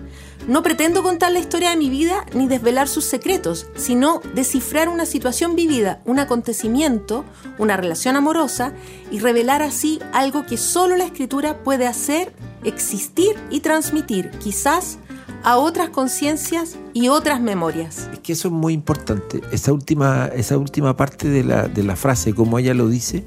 No 0.47 0.63
pretendo 0.63 1.03
contar 1.03 1.33
la 1.33 1.39
historia 1.39 1.71
de 1.71 1.75
mi 1.75 1.89
vida 1.89 2.25
ni 2.33 2.47
desvelar 2.47 2.87
sus 2.87 3.03
secretos, 3.03 3.67
sino 3.75 4.21
descifrar 4.33 4.87
una 4.87 5.05
situación 5.05 5.57
vivida, 5.57 6.01
un 6.05 6.19
acontecimiento, 6.19 7.25
una 7.57 7.75
relación 7.75 8.15
amorosa 8.15 8.71
y 9.11 9.19
revelar 9.19 9.61
así 9.61 9.99
algo 10.13 10.45
que 10.45 10.55
solo 10.55 10.95
la 10.95 11.03
escritura 11.03 11.65
puede 11.65 11.85
hacer, 11.85 12.31
existir 12.63 13.35
y 13.49 13.59
transmitir, 13.59 14.31
quizás 14.39 14.99
a 15.43 15.57
otras 15.57 15.89
conciencias 15.89 16.77
y 16.93 17.07
otras 17.09 17.41
memorias. 17.41 18.09
Es 18.13 18.19
que 18.19 18.33
eso 18.33 18.47
es 18.47 18.53
muy 18.53 18.73
importante, 18.73 19.41
esa 19.51 19.73
última, 19.73 20.27
esa 20.27 20.57
última 20.57 20.95
parte 20.95 21.29
de 21.29 21.43
la, 21.43 21.67
de 21.67 21.83
la 21.83 21.95
frase, 21.95 22.33
como 22.33 22.59
ella 22.59 22.73
lo 22.73 22.87
dice, 22.87 23.23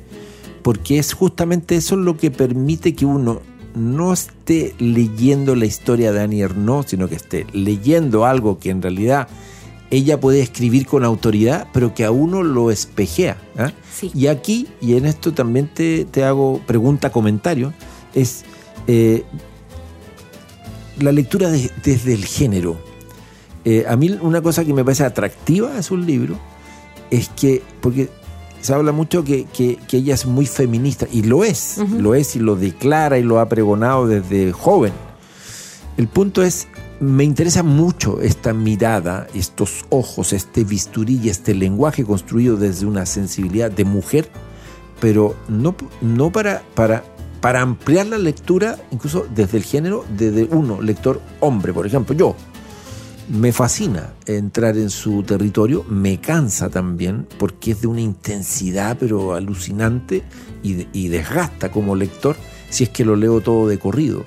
porque 0.62 0.98
es 0.98 1.12
justamente 1.12 1.76
eso 1.76 1.96
lo 1.96 2.16
que 2.16 2.30
permite 2.30 2.94
que 2.94 3.06
uno 3.06 3.40
no 3.74 4.12
esté 4.12 4.74
leyendo 4.78 5.54
la 5.54 5.66
historia 5.66 6.10
de 6.10 6.22
Annie 6.22 6.40
Ernaux, 6.40 6.88
sino 6.88 7.08
que 7.08 7.14
esté 7.14 7.46
leyendo 7.52 8.24
algo 8.24 8.58
que 8.58 8.70
en 8.70 8.80
realidad 8.80 9.28
ella 9.90 10.18
puede 10.18 10.40
escribir 10.40 10.86
con 10.86 11.04
autoridad, 11.04 11.68
pero 11.72 11.94
que 11.94 12.04
a 12.04 12.10
uno 12.10 12.42
lo 12.42 12.70
espejea. 12.70 13.36
¿ah? 13.58 13.72
Y 14.14 14.26
aquí, 14.26 14.66
y 14.80 14.96
en 14.96 15.06
esto 15.06 15.32
también 15.32 15.68
te, 15.72 16.04
te 16.06 16.24
hago 16.24 16.60
pregunta, 16.66 17.12
comentario, 17.12 17.72
es 18.14 18.44
eh, 18.86 19.24
la 21.00 21.12
lectura 21.12 21.50
desde 21.50 22.14
el 22.14 22.24
género. 22.24 22.78
Eh, 23.64 23.84
a 23.88 23.96
mí 23.96 24.16
una 24.20 24.40
cosa 24.42 24.64
que 24.64 24.72
me 24.72 24.84
parece 24.84 25.04
atractiva 25.04 25.72
de 25.72 25.82
su 25.82 25.96
libro 25.96 26.38
es 27.10 27.28
que, 27.30 27.62
porque 27.80 28.08
se 28.60 28.72
habla 28.72 28.92
mucho 28.92 29.24
que, 29.24 29.46
ella 29.92 30.14
es 30.14 30.26
muy 30.26 30.46
feminista, 30.46 31.06
y 31.10 31.22
lo 31.22 31.44
es, 31.44 31.78
lo 31.78 32.14
es 32.14 32.36
y 32.36 32.40
lo 32.40 32.56
declara 32.56 33.18
y 33.18 33.22
lo 33.22 33.38
ha 33.38 33.48
pregonado 33.48 34.06
desde 34.06 34.52
joven. 34.52 34.92
El 35.96 36.08
punto 36.08 36.42
es, 36.42 36.68
me 37.00 37.24
interesa 37.24 37.62
mucho 37.62 38.20
esta 38.20 38.52
mirada, 38.52 39.26
estos 39.34 39.84
ojos, 39.88 40.32
este 40.32 40.64
bisturí 40.64 41.20
y 41.22 41.28
este 41.28 41.54
lenguaje 41.54 42.04
construido 42.04 42.56
desde 42.56 42.86
una 42.86 43.06
sensibilidad 43.06 43.70
de 43.70 43.84
mujer, 43.84 44.28
pero 45.00 45.36
no, 45.48 45.74
no 46.00 46.32
para, 46.32 46.62
para 46.74 47.04
para 47.46 47.60
ampliar 47.60 48.06
la 48.06 48.18
lectura, 48.18 48.76
incluso 48.90 49.24
desde 49.32 49.58
el 49.58 49.62
género, 49.62 50.04
desde 50.18 50.48
uno, 50.50 50.82
lector 50.82 51.20
hombre, 51.38 51.72
por 51.72 51.86
ejemplo, 51.86 52.12
yo. 52.12 52.34
Me 53.28 53.52
fascina 53.52 54.14
entrar 54.26 54.76
en 54.76 54.90
su 54.90 55.22
territorio, 55.22 55.84
me 55.88 56.18
cansa 56.20 56.70
también 56.70 57.28
porque 57.38 57.70
es 57.70 57.82
de 57.82 57.86
una 57.86 58.00
intensidad 58.00 58.96
pero 58.98 59.34
alucinante 59.34 60.24
y, 60.64 61.06
desgasta 61.06 61.70
como 61.70 61.94
lector 61.94 62.34
si 62.68 62.82
es 62.82 62.90
que 62.90 63.04
lo 63.04 63.14
leo 63.14 63.40
todo 63.40 63.68
de 63.68 63.78
corrido 63.78 64.24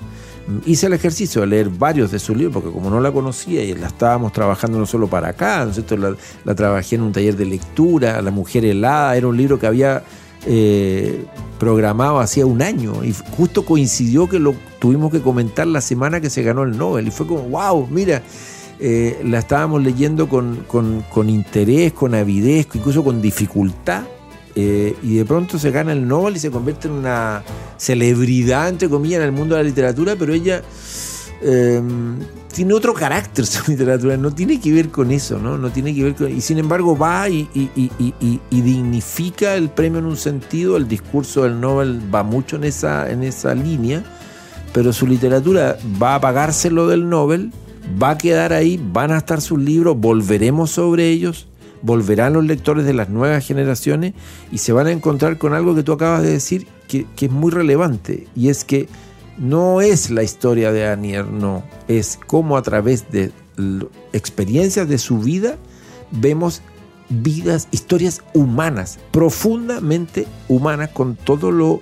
hice 0.64 0.86
el 0.86 0.94
ejercicio 0.94 1.42
de 1.42 1.48
leer 1.48 1.68
varios 1.68 2.10
de 2.10 2.18
sus 2.18 2.34
libros, 2.34 2.54
porque 2.54 2.70
como 2.70 2.88
no 2.88 3.00
la 3.00 3.12
conocía 3.12 3.62
y 3.62 3.74
la 3.74 3.88
estábamos 3.88 4.32
trabajando 4.32 4.78
no 4.78 4.86
solo 4.86 5.08
para 5.08 5.28
acá, 5.28 5.66
¿no 5.66 5.96
La, 5.96 6.16
la, 6.46 6.54
trabajé 6.54 6.96
en 6.96 7.02
un 7.02 7.12
taller 7.12 7.36
de 7.36 7.44
lectura, 7.44 8.22
La 8.22 8.30
mujer 8.30 8.64
helada, 8.64 9.14
era 9.14 9.28
un 9.28 9.36
libro 9.36 9.60
que 9.60 9.66
había 9.66 10.02
eh, 10.46 11.24
programado 11.58 12.18
hacía 12.20 12.46
un 12.46 12.62
año 12.62 13.04
y 13.04 13.14
justo 13.36 13.64
coincidió 13.64 14.28
que 14.28 14.38
lo 14.38 14.54
tuvimos 14.78 15.12
que 15.12 15.20
comentar 15.20 15.66
la 15.66 15.80
semana 15.80 16.20
que 16.20 16.30
se 16.30 16.42
ganó 16.42 16.62
el 16.62 16.76
Nobel 16.76 17.08
y 17.08 17.10
fue 17.10 17.26
como, 17.26 17.42
wow, 17.42 17.86
mira, 17.90 18.22
eh, 18.78 19.20
la 19.24 19.40
estábamos 19.40 19.82
leyendo 19.82 20.28
con, 20.28 21.28
interés, 21.28 21.92
con 21.92 22.14
avidez, 22.14 22.66
incluso 22.72 23.04
con 23.04 23.20
dificultad. 23.20 24.04
Eh, 24.56 24.96
y 25.02 25.14
de 25.14 25.24
pronto 25.24 25.60
se 25.60 25.70
gana 25.70 25.92
el 25.92 26.08
Nobel 26.08 26.36
y 26.36 26.40
se 26.40 26.50
convierte 26.50 26.88
en 26.88 26.94
una 26.94 27.44
celebridad, 27.76 28.68
entre 28.68 28.88
comillas, 28.88 29.20
en 29.20 29.26
el 29.26 29.32
mundo 29.32 29.54
de 29.54 29.62
la 29.62 29.68
literatura, 29.68 30.16
pero 30.18 30.32
ella 30.32 30.62
tiene 32.52 32.74
otro 32.74 32.94
carácter 32.94 33.46
su 33.46 33.70
literatura, 33.70 34.16
no 34.16 34.32
tiene 34.32 34.60
que 34.60 34.72
ver 34.72 34.88
con 34.90 35.10
eso, 35.10 35.38
¿no? 35.38 35.58
No 35.58 35.70
tiene 35.70 35.94
que 35.94 36.02
ver 36.04 36.14
con. 36.14 36.36
Y 36.36 36.40
sin 36.40 36.58
embargo 36.58 36.96
va 36.96 37.28
y, 37.28 37.48
dignifica 38.50 39.54
el 39.54 39.70
premio 39.70 40.00
en 40.00 40.06
un 40.06 40.16
sentido, 40.16 40.76
el 40.76 40.88
discurso 40.88 41.44
del 41.44 41.60
Nobel 41.60 42.00
va 42.12 42.22
mucho 42.22 42.56
en 42.56 42.64
esa, 42.64 43.10
en 43.10 43.22
esa 43.22 43.54
línea, 43.54 44.04
pero 44.72 44.92
su 44.92 45.06
literatura 45.06 45.78
va 46.00 46.16
a 46.16 46.20
pagárselo 46.20 46.88
del 46.88 47.08
Nobel, 47.08 47.52
va 48.00 48.10
a 48.10 48.18
quedar 48.18 48.52
ahí, 48.52 48.80
van 48.92 49.12
a 49.12 49.18
estar 49.18 49.40
sus 49.40 49.58
libros, 49.58 49.96
volveremos 49.98 50.70
sobre 50.70 51.08
ellos, 51.08 51.46
volverán 51.82 52.34
los 52.34 52.44
lectores 52.44 52.84
de 52.84 52.92
las 52.92 53.08
nuevas 53.08 53.46
generaciones 53.46 54.14
y 54.52 54.58
se 54.58 54.72
van 54.72 54.86
a 54.86 54.92
encontrar 54.92 55.38
con 55.38 55.54
algo 55.54 55.74
que 55.74 55.82
tú 55.82 55.92
acabas 55.92 56.22
de 56.22 56.32
decir 56.32 56.66
que, 56.88 57.06
que 57.16 57.26
es 57.26 57.32
muy 57.32 57.50
relevante, 57.50 58.26
y 58.34 58.48
es 58.48 58.64
que 58.64 58.88
no 59.40 59.80
es 59.80 60.10
la 60.10 60.22
historia 60.22 60.70
de 60.70 60.86
Anier, 60.86 61.26
no, 61.26 61.64
es 61.88 62.18
cómo 62.26 62.58
a 62.58 62.62
través 62.62 63.10
de 63.10 63.32
experiencias 64.12 64.86
de 64.86 64.98
su 64.98 65.18
vida 65.18 65.56
vemos 66.10 66.60
vidas, 67.08 67.66
historias 67.70 68.22
humanas, 68.34 68.98
profundamente 69.10 70.26
humanas, 70.48 70.90
con 70.90 71.16
todo 71.16 71.50
lo 71.50 71.80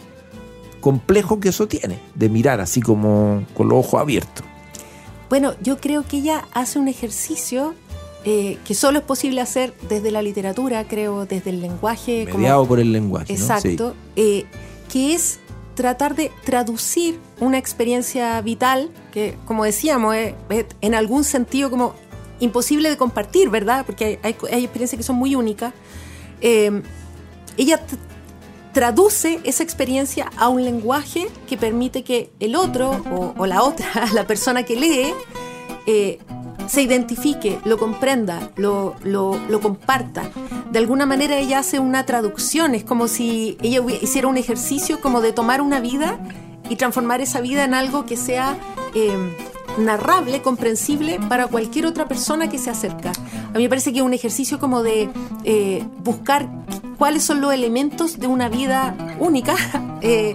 complejo 0.80 1.40
que 1.40 1.48
eso 1.48 1.66
tiene, 1.66 1.98
de 2.14 2.28
mirar 2.28 2.60
así 2.60 2.80
como 2.80 3.44
con 3.54 3.68
los 3.68 3.84
ojos 3.84 4.00
abiertos. 4.00 4.46
Bueno, 5.28 5.54
yo 5.60 5.78
creo 5.78 6.04
que 6.04 6.18
ella 6.18 6.46
hace 6.52 6.78
un 6.78 6.86
ejercicio 6.86 7.74
eh, 8.24 8.56
que 8.64 8.74
solo 8.74 9.00
es 9.00 9.04
posible 9.04 9.40
hacer 9.40 9.74
desde 9.88 10.12
la 10.12 10.22
literatura, 10.22 10.86
creo, 10.86 11.26
desde 11.26 11.50
el 11.50 11.60
lenguaje. 11.60 12.24
Mediado 12.32 12.66
por 12.66 12.78
el 12.78 12.92
lenguaje. 12.92 13.32
Exacto. 13.32 13.94
Eh, 14.14 14.46
que 14.90 15.14
es 15.14 15.40
tratar 15.78 16.16
de 16.16 16.32
traducir 16.42 17.20
una 17.38 17.56
experiencia 17.56 18.40
vital 18.40 18.90
que, 19.12 19.36
como 19.46 19.62
decíamos, 19.62 20.16
es, 20.16 20.34
en 20.80 20.96
algún 20.96 21.22
sentido 21.22 21.70
como 21.70 21.94
imposible 22.40 22.90
de 22.90 22.96
compartir, 22.96 23.48
¿verdad? 23.48 23.86
Porque 23.86 24.18
hay, 24.24 24.32
experiencias 24.64 24.98
que 24.98 25.04
son 25.04 25.14
muy 25.14 25.36
únicas. 25.36 25.72
Eh, 26.40 26.82
ella 27.56 27.80
traduce 28.72 29.38
esa 29.44 29.62
experiencia 29.62 30.32
a 30.36 30.48
un 30.48 30.64
lenguaje 30.64 31.28
que 31.48 31.56
permite 31.56 32.02
que 32.02 32.32
el 32.40 32.56
otro 32.56 32.90
o, 33.38 33.46
la 33.46 33.62
otra, 33.62 33.86
la 34.14 34.26
persona 34.26 34.64
que 34.64 34.74
lee, 34.74 35.14
eh, 35.86 36.18
se 36.68 36.82
identifique, 36.82 37.58
lo 37.64 37.78
comprenda, 37.78 38.50
lo, 38.56 38.94
lo, 39.02 39.60
comparta. 39.60 40.30
De 40.70 40.78
alguna 40.78 41.06
manera 41.06 41.36
ella 41.38 41.60
hace 41.60 41.78
una 41.78 42.04
traducción, 42.04 42.74
es 42.74 42.84
como 42.84 43.08
si 43.08 43.56
ella 43.62 43.80
hiciera 44.00 44.28
un 44.28 44.36
ejercicio 44.36 45.00
como 45.00 45.20
de 45.20 45.32
tomar 45.32 45.60
una 45.60 45.80
vida 45.80 46.18
y 46.68 46.76
transformar 46.76 47.20
esa 47.20 47.40
vida 47.40 47.64
en 47.64 47.74
algo 47.74 48.04
que 48.04 48.16
sea 48.16 48.56
eh, 48.94 49.16
narrable, 49.78 50.42
comprensible 50.42 51.18
para 51.28 51.46
cualquier 51.46 51.86
otra 51.86 52.06
persona 52.06 52.48
que 52.48 52.58
se 52.58 52.70
acerca. 52.70 53.12
A 53.48 53.56
mí 53.56 53.62
me 53.62 53.68
parece 53.68 53.92
que 53.92 54.00
es 54.00 54.04
un 54.04 54.14
ejercicio 54.14 54.58
como 54.58 54.82
de 54.82 55.08
eh, 55.44 55.84
buscar 56.04 56.48
cuáles 56.98 57.24
son 57.24 57.40
los 57.40 57.52
elementos 57.52 58.18
de 58.18 58.26
una 58.26 58.48
vida 58.48 58.94
única. 59.18 59.54
Eh, 60.00 60.34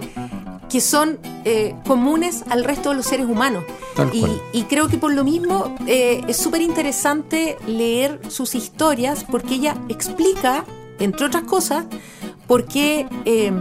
que 0.74 0.80
son 0.80 1.20
eh, 1.44 1.76
comunes 1.86 2.42
al 2.50 2.64
resto 2.64 2.88
de 2.88 2.96
los 2.96 3.06
seres 3.06 3.26
humanos. 3.26 3.62
Y, 4.52 4.62
creo 4.64 4.88
que 4.88 4.98
por 4.98 5.14
lo 5.14 5.22
mismo 5.22 5.72
eh, 5.86 6.20
es 6.26 6.36
súper 6.36 6.62
interesante 6.62 7.56
leer 7.68 8.20
sus 8.28 8.56
historias 8.56 9.22
porque 9.22 9.54
ella 9.54 9.76
explica, 9.88 10.64
entre 10.98 11.26
otras 11.26 11.44
cosas, 11.44 11.84
por 12.48 12.64
qué 12.64 13.06
eh, 13.24 13.52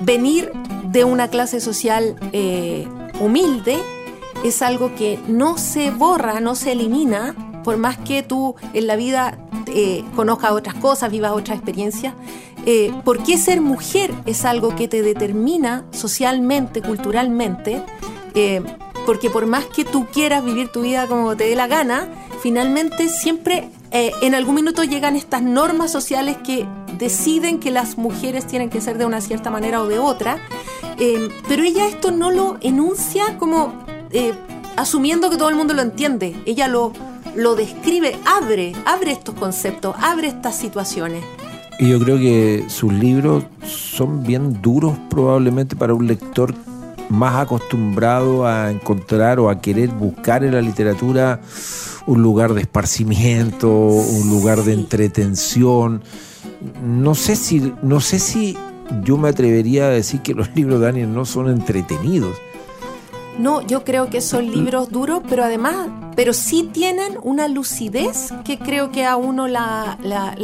venir 0.00 0.50
de 0.86 1.04
una 1.04 1.28
clase 1.28 1.60
social 1.60 2.16
humilde 3.20 3.78
es 4.42 4.60
algo 4.60 4.96
que 4.96 5.20
no 5.28 5.56
se 5.56 5.92
borra, 5.92 6.40
no 6.40 6.56
se 6.56 6.72
elimina, 6.72 7.36
por 7.62 7.76
más 7.76 7.96
que 7.96 8.24
tú 8.24 8.56
en 8.74 8.88
la 8.88 8.96
vida 8.96 9.38
conozcas 10.16 10.52
otras 10.52 10.74
cosas, 10.74 11.10
vivas 11.10 11.32
otras 11.32 11.56
experiencias, 11.56 12.14
eh, 12.66 12.92
¿por 13.04 13.22
qué 13.22 13.38
ser 13.38 13.60
mujer 13.60 14.12
es 14.26 14.44
algo 14.44 14.74
que 14.76 14.88
te 14.88 15.02
determina 15.02 15.84
socialmente, 15.92 16.82
culturalmente? 16.82 17.82
Eh, 18.34 18.62
porque 19.06 19.30
por 19.30 19.46
más 19.46 19.64
que 19.64 19.84
tú 19.84 20.06
quieras 20.12 20.44
vivir 20.44 20.68
tu 20.68 20.82
vida 20.82 21.06
como 21.06 21.36
te 21.36 21.44
dé 21.44 21.56
la 21.56 21.66
gana, 21.66 22.08
finalmente 22.42 23.08
siempre 23.08 23.70
eh, 23.92 24.12
en 24.20 24.34
algún 24.34 24.56
minuto 24.56 24.84
llegan 24.84 25.16
estas 25.16 25.42
normas 25.42 25.90
sociales 25.90 26.36
que 26.44 26.66
deciden 26.98 27.60
que 27.60 27.70
las 27.70 27.96
mujeres 27.96 28.46
tienen 28.46 28.68
que 28.68 28.80
ser 28.80 28.98
de 28.98 29.06
una 29.06 29.22
cierta 29.22 29.50
manera 29.50 29.82
o 29.82 29.86
de 29.86 29.98
otra, 29.98 30.38
pero 31.48 31.64
ella 31.64 31.86
esto 31.86 32.10
no 32.10 32.30
lo 32.30 32.58
enuncia 32.60 33.38
como 33.38 33.72
asumiendo 34.76 35.30
que 35.30 35.38
todo 35.38 35.48
el 35.48 35.54
mundo 35.54 35.72
lo 35.72 35.80
entiende, 35.80 36.36
ella 36.44 36.68
lo, 36.68 36.92
lo 37.34 37.54
describe, 37.54 38.18
abre, 38.24 38.72
abre 38.86 39.12
estos 39.12 39.34
conceptos, 39.34 39.94
abre 39.98 40.28
estas 40.28 40.56
situaciones. 40.56 41.22
Y 41.78 41.88
yo 41.88 41.98
creo 41.98 42.18
que 42.18 42.64
sus 42.68 42.92
libros 42.92 43.44
son 43.64 44.22
bien 44.22 44.60
duros 44.60 44.98
probablemente 45.08 45.76
para 45.76 45.94
un 45.94 46.06
lector 46.06 46.54
más 47.08 47.36
acostumbrado 47.36 48.46
a 48.46 48.70
encontrar 48.70 49.40
o 49.40 49.50
a 49.50 49.60
querer 49.60 49.88
buscar 49.88 50.44
en 50.44 50.52
la 50.52 50.60
literatura 50.60 51.40
un 52.06 52.22
lugar 52.22 52.54
de 52.54 52.62
esparcimiento, 52.62 53.68
un 53.68 54.28
lugar 54.28 54.62
de 54.62 54.74
entretención. 54.74 56.02
No 56.84 57.14
sé 57.14 57.36
si, 57.36 57.72
no 57.82 58.00
sé 58.00 58.18
si 58.18 58.56
yo 59.04 59.16
me 59.16 59.28
atrevería 59.28 59.86
a 59.86 59.90
decir 59.90 60.20
que 60.20 60.34
los 60.34 60.54
libros 60.54 60.80
de 60.80 60.86
Daniel 60.86 61.12
no 61.12 61.24
son 61.24 61.48
entretenidos. 61.48 62.36
No, 63.38 63.62
yo 63.62 63.84
creo 63.84 64.10
que 64.10 64.20
son 64.20 64.50
libros 64.50 64.90
duros, 64.90 65.22
pero 65.28 65.44
además, 65.44 65.88
pero 66.14 66.32
sí 66.32 66.68
tienen 66.72 67.16
una 67.22 67.48
lucidez 67.48 68.32
que 68.44 68.58
creo 68.58 68.90
que 68.90 69.06
a 69.06 69.16
uno 69.16 69.48
la, 69.48 69.96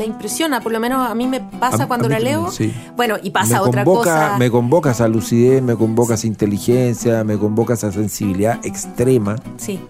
impresiona. 0.06 0.60
Por 0.60 0.72
lo 0.72 0.80
menos 0.80 1.08
a 1.08 1.14
mí 1.14 1.26
me 1.26 1.40
pasa 1.40 1.86
cuando 1.86 2.08
la 2.08 2.18
leo. 2.18 2.50
Bueno, 2.96 3.16
y 3.22 3.30
pasa 3.30 3.62
otra 3.62 3.84
cosa. 3.84 4.36
Me 4.38 4.50
convoca 4.50 4.92
esa 4.92 5.08
lucidez, 5.08 5.62
me 5.62 5.76
convoca 5.76 6.14
esa 6.14 6.26
inteligencia, 6.26 7.24
me 7.24 7.36
convoca 7.36 7.74
esa 7.74 7.92
sensibilidad 7.92 8.64
extrema. 8.64 9.36
Sí. 9.56 9.80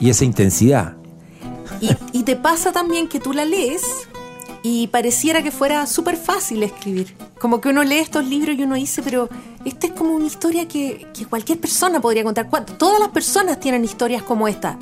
Y 0.00 0.10
esa 0.10 0.24
intensidad. 0.24 0.96
Y, 1.80 1.90
y 2.12 2.22
te 2.24 2.36
pasa 2.36 2.72
también 2.72 3.08
que 3.08 3.20
tú 3.20 3.32
la 3.32 3.44
lees 3.44 4.08
y 4.62 4.88
pareciera 4.88 5.42
que 5.42 5.50
fuera 5.50 5.86
súper 5.86 6.16
fácil 6.16 6.62
escribir. 6.62 7.14
Como 7.38 7.60
que 7.60 7.70
uno 7.70 7.82
lee 7.82 7.98
estos 7.98 8.24
libros 8.24 8.56
y 8.58 8.62
uno 8.62 8.74
dice, 8.74 9.02
pero 9.02 9.28
esta 9.64 9.86
es 9.86 9.92
como 9.92 10.14
una 10.14 10.26
historia 10.26 10.68
que, 10.68 11.06
cualquier 11.28 11.58
persona 11.58 12.00
podría 12.00 12.24
contar. 12.24 12.48
Todas 12.78 13.00
las 13.00 13.08
personas 13.08 13.58
tienen 13.60 13.84
historias 13.84 14.22
como 14.22 14.48
esta, 14.48 14.78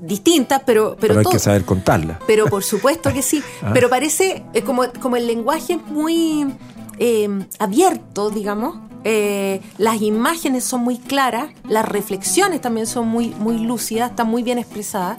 distintas, 0.00 0.62
pero... 0.66 0.96
Pero, 1.00 1.18
hay 1.18 1.24
que 1.24 1.38
saber 1.38 1.64
contarlas. 1.64 2.18
Pero 2.26 2.46
por 2.46 2.62
supuesto 2.62 3.12
que 3.12 3.22
sí. 3.22 3.42
Ah. 3.62 3.70
Pero 3.72 3.88
parece 3.88 4.42
eh, 4.52 4.62
como, 4.62 4.82
como 5.00 5.16
el 5.16 5.26
lenguaje 5.26 5.74
es 5.74 5.86
muy 5.86 6.46
eh, 6.98 7.28
abierto, 7.58 8.30
digamos. 8.30 8.76
Eh, 9.04 9.60
las 9.78 10.00
imágenes 10.00 10.64
son 10.64 10.80
muy 10.80 10.98
claras, 10.98 11.48
las 11.68 11.86
reflexiones 11.86 12.60
también 12.60 12.86
son 12.86 13.06
muy, 13.06 13.28
muy 13.28 13.58
lúcidas, 13.58 14.10
están 14.10 14.28
muy 14.28 14.42
bien 14.42 14.58
expresadas. 14.58 15.18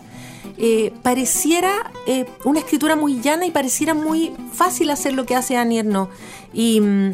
Eh, 0.58 0.94
pareciera 1.04 1.92
eh, 2.08 2.26
una 2.46 2.60
escritura 2.60 2.96
muy 2.96 3.20
llana 3.20 3.46
y 3.46 3.52
pareciera 3.52 3.94
muy 3.94 4.34
fácil 4.54 4.90
hacer 4.90 5.14
lo 5.14 5.26
que 5.26 5.36
hace 5.36 5.58
Annie. 5.58 5.84
Y 6.54 6.80
mm, 6.80 7.12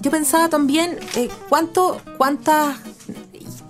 yo 0.00 0.10
pensaba 0.10 0.48
también 0.48 0.98
eh, 1.14 1.28
cuánto, 1.48 2.00
cuántos 2.18 2.74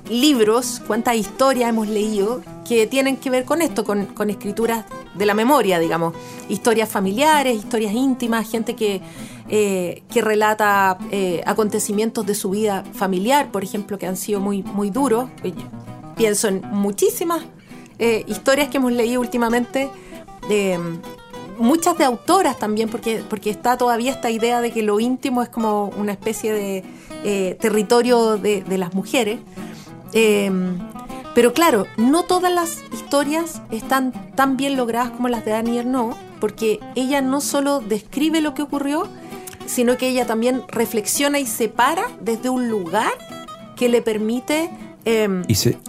libros, 0.09 0.81
cuántas 0.87 1.17
historias 1.17 1.69
hemos 1.69 1.89
leído 1.89 2.41
que 2.67 2.87
tienen 2.87 3.17
que 3.17 3.31
ver 3.31 3.45
con 3.45 3.63
esto, 3.63 3.85
con, 3.85 4.31
escrituras 4.31 4.87
de 5.15 5.27
la 5.27 5.35
memoria, 5.35 5.79
digamos. 5.79 6.15
Historias 6.49 6.89
familiares, 6.89 7.57
historias 7.57 7.93
íntimas, 7.93 8.49
gente 8.49 8.75
que, 8.75 9.03
que 9.49 10.21
relata 10.21 10.99
acontecimientos 11.47 12.27
de 12.27 12.35
su 12.37 12.51
vida 12.51 12.85
familiar, 12.93 13.51
por 13.51 13.65
ejemplo, 13.65 13.99
que 13.99 14.07
han 14.07 14.17
sido 14.17 14.39
muy, 14.39 14.63
muy 14.63 14.91
duros. 14.91 15.29
Pienso 16.17 16.47
en 16.47 16.63
muchísimas 16.71 17.43
eh, 18.01 18.25
historias 18.27 18.69
que 18.69 18.79
hemos 18.79 18.93
leído 18.93 19.21
últimamente, 19.21 19.91
muchas 21.61 21.97
de 21.99 22.05
autoras 22.05 22.59
también, 22.59 22.89
porque, 22.89 23.23
porque 23.29 23.51
está 23.51 23.77
todavía 23.77 24.11
esta 24.11 24.31
idea 24.31 24.61
de 24.61 24.73
que 24.73 24.83
lo 24.83 24.99
íntimo 24.99 25.43
es 25.43 25.49
como 25.49 25.93
una 25.97 26.13
especie 26.13 26.53
de 26.53 26.85
eh, 27.23 27.57
territorio 27.61 28.39
de, 28.39 28.65
las 28.79 28.95
mujeres. 28.95 29.39
Em, 30.13 30.79
pero 31.35 31.53
claro, 31.53 31.87
no 31.97 32.25
todas 32.25 32.53
las 32.53 32.83
historias 32.93 33.63
están 33.71 34.13
tan 34.35 34.57
bien 34.57 34.77
logradas 34.77 35.11
como 35.11 35.29
las 35.29 35.45
de 35.45 35.53
Annie 35.53 35.79
Ernaux, 35.79 36.17
porque 36.41 36.81
ella 36.97 37.21
no 37.21 37.41
solo 37.41 37.81
describe 37.81 38.41
lo 38.41 38.55
que 38.55 38.63
ocurrió, 38.63 39.07
sino 39.67 39.97
que 39.97 40.09
ella 40.09 40.27
también 40.27 40.63
reflexiona 40.69 41.39
y 41.39 41.47
separa 41.47 42.05
desde 42.21 42.49
un 42.49 42.69
lugar 42.69 43.13
que 43.77 43.89
le 43.89 44.03
permite 44.03 44.71
Em, 45.07 45.43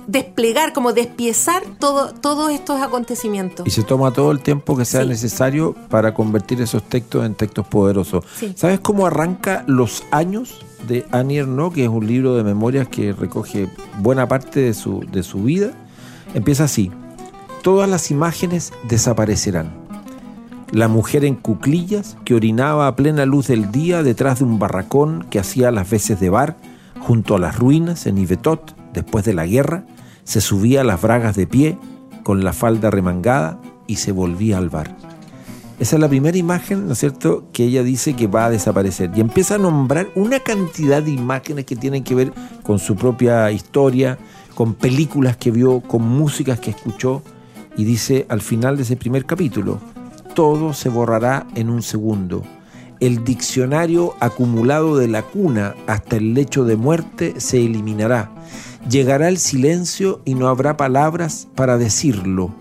desplegar, 0.08 0.72
como 0.72 0.94
despiezar 0.94 1.64
todo, 1.80 2.14
todos 2.14 2.50
estos 2.52 2.82
acontecimientos. 2.82 3.68
Y 3.68 3.72
se 3.72 3.84
toma 3.84 4.12
todo 4.12 4.32
el 4.32 4.40
tiempo 4.40 4.78
que 4.78 4.86
sea 4.86 5.04
necesario 5.04 5.76
para 5.90 6.14
convertir 6.14 6.62
esos 6.62 6.84
textos 6.84 7.26
en 7.26 7.36
textos 7.36 7.68
poderosos. 7.68 8.24
¿Sabes 8.56 8.80
cómo 8.80 9.06
arranca 9.06 9.66
Los 9.68 10.04
años 10.12 10.60
de 10.88 11.06
Annie 11.12 11.40
Ernaux, 11.40 11.74
que 11.74 11.84
es 11.84 11.90
un 11.90 12.08
libro 12.08 12.36
de 12.36 12.44
memorias 12.44 12.88
que 12.88 13.12
recoge 13.12 13.68
buena 14.00 14.28
parte 14.28 14.62
de 14.62 14.74
su, 14.74 15.06
de 15.12 15.24
su 15.24 15.44
vida? 15.44 15.72
Empieza 16.34 16.66
así. 16.66 16.92
todas 17.64 17.88
las 17.90 18.10
imágenes 18.10 18.74
desaparecerán. 18.88 19.72
La 20.72 20.88
mujer 20.88 21.26
en 21.26 21.36
cuclillas 21.36 22.18
que 22.24 22.34
orinaba 22.34 22.88
a 22.88 22.96
plena 22.96 23.26
luz 23.26 23.48
del 23.48 23.72
día 23.72 24.04
detrás 24.04 24.40
de 24.40 24.46
un 24.46 24.58
barracón 24.58 25.28
que 25.30 25.38
hacía 25.38 25.70
las 25.70 25.90
veces 25.90 26.20
de 26.20 26.30
bar 26.30 26.56
junto 27.02 27.36
a 27.36 27.40
las 27.40 27.60
ruinas 27.60 28.08
en 28.08 28.18
Ivetot 28.18 28.74
después 28.94 29.26
de 29.26 29.34
la 29.34 29.46
guerra, 29.46 29.86
se 30.24 30.42
subía 30.42 30.82
a 30.82 30.84
las 30.84 31.02
bragas 31.02 31.36
de 31.36 31.48
pie 31.48 31.78
con 32.24 32.44
la 32.44 32.54
falda 32.54 32.90
remangada 32.92 33.60
y 33.88 33.98
se 33.98 34.12
volvía 34.12 34.58
al 34.58 34.70
bar. 34.70 34.96
Esa 35.80 35.96
es 35.96 36.00
la 36.00 36.10
primera 36.10 36.38
imagen, 36.38 36.86
¿no 36.86 36.94
es 36.94 37.00
cierto?, 37.00 37.46
que 37.52 37.64
ella 37.64 37.82
dice 37.82 38.16
que 38.16 38.28
va 38.28 38.46
a 38.46 38.50
desaparecer. 38.52 39.10
Y 39.16 39.20
empieza 39.20 39.56
a 39.56 39.58
nombrar 39.58 40.10
una 40.14 40.40
cantidad 40.40 41.02
de 41.02 41.10
imágenes 41.10 41.66
que 41.66 41.76
tienen 41.76 42.04
que 42.04 42.14
ver 42.14 42.32
con 42.62 42.78
su 42.78 42.96
propia 42.96 43.52
historia, 43.52 44.20
con 44.54 44.76
películas 44.76 45.38
que 45.38 45.50
vio, 45.50 45.82
con 45.82 46.04
músicas 46.04 46.60
que 46.60 46.70
escuchó. 46.70 47.24
Y 47.76 47.84
dice 47.84 48.28
al 48.30 48.42
final 48.42 48.78
de 48.78 48.84
ese 48.84 48.96
primer 48.96 49.26
capítulo, 49.26 49.80
todo 50.36 50.74
se 50.74 50.90
borrará 50.90 51.48
en 51.56 51.72
un 51.72 51.82
segundo. 51.82 52.44
El 53.00 53.24
diccionario 53.24 54.14
acumulado 54.20 54.98
de 54.98 55.08
la 55.08 55.24
cuna 55.24 55.74
hasta 55.88 56.18
el 56.18 56.36
lecho 56.36 56.64
de 56.64 56.76
muerte 56.76 57.40
se 57.40 57.58
eliminará. 57.58 58.30
Llegará 58.90 59.30
el 59.30 59.38
silencio 59.38 60.22
y 60.26 60.34
no 60.34 60.48
habrá 60.48 60.76
palabras 60.76 61.48
para 61.56 61.78
decirlo. 61.78 62.52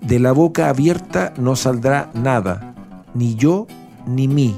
De 0.00 0.18
la 0.18 0.32
boca 0.32 0.68
abierta 0.68 1.32
no 1.36 1.54
saldrá 1.56 2.10
nada, 2.14 2.74
ni 3.14 3.34
yo 3.36 3.66
ni 4.06 4.28
mí. 4.28 4.56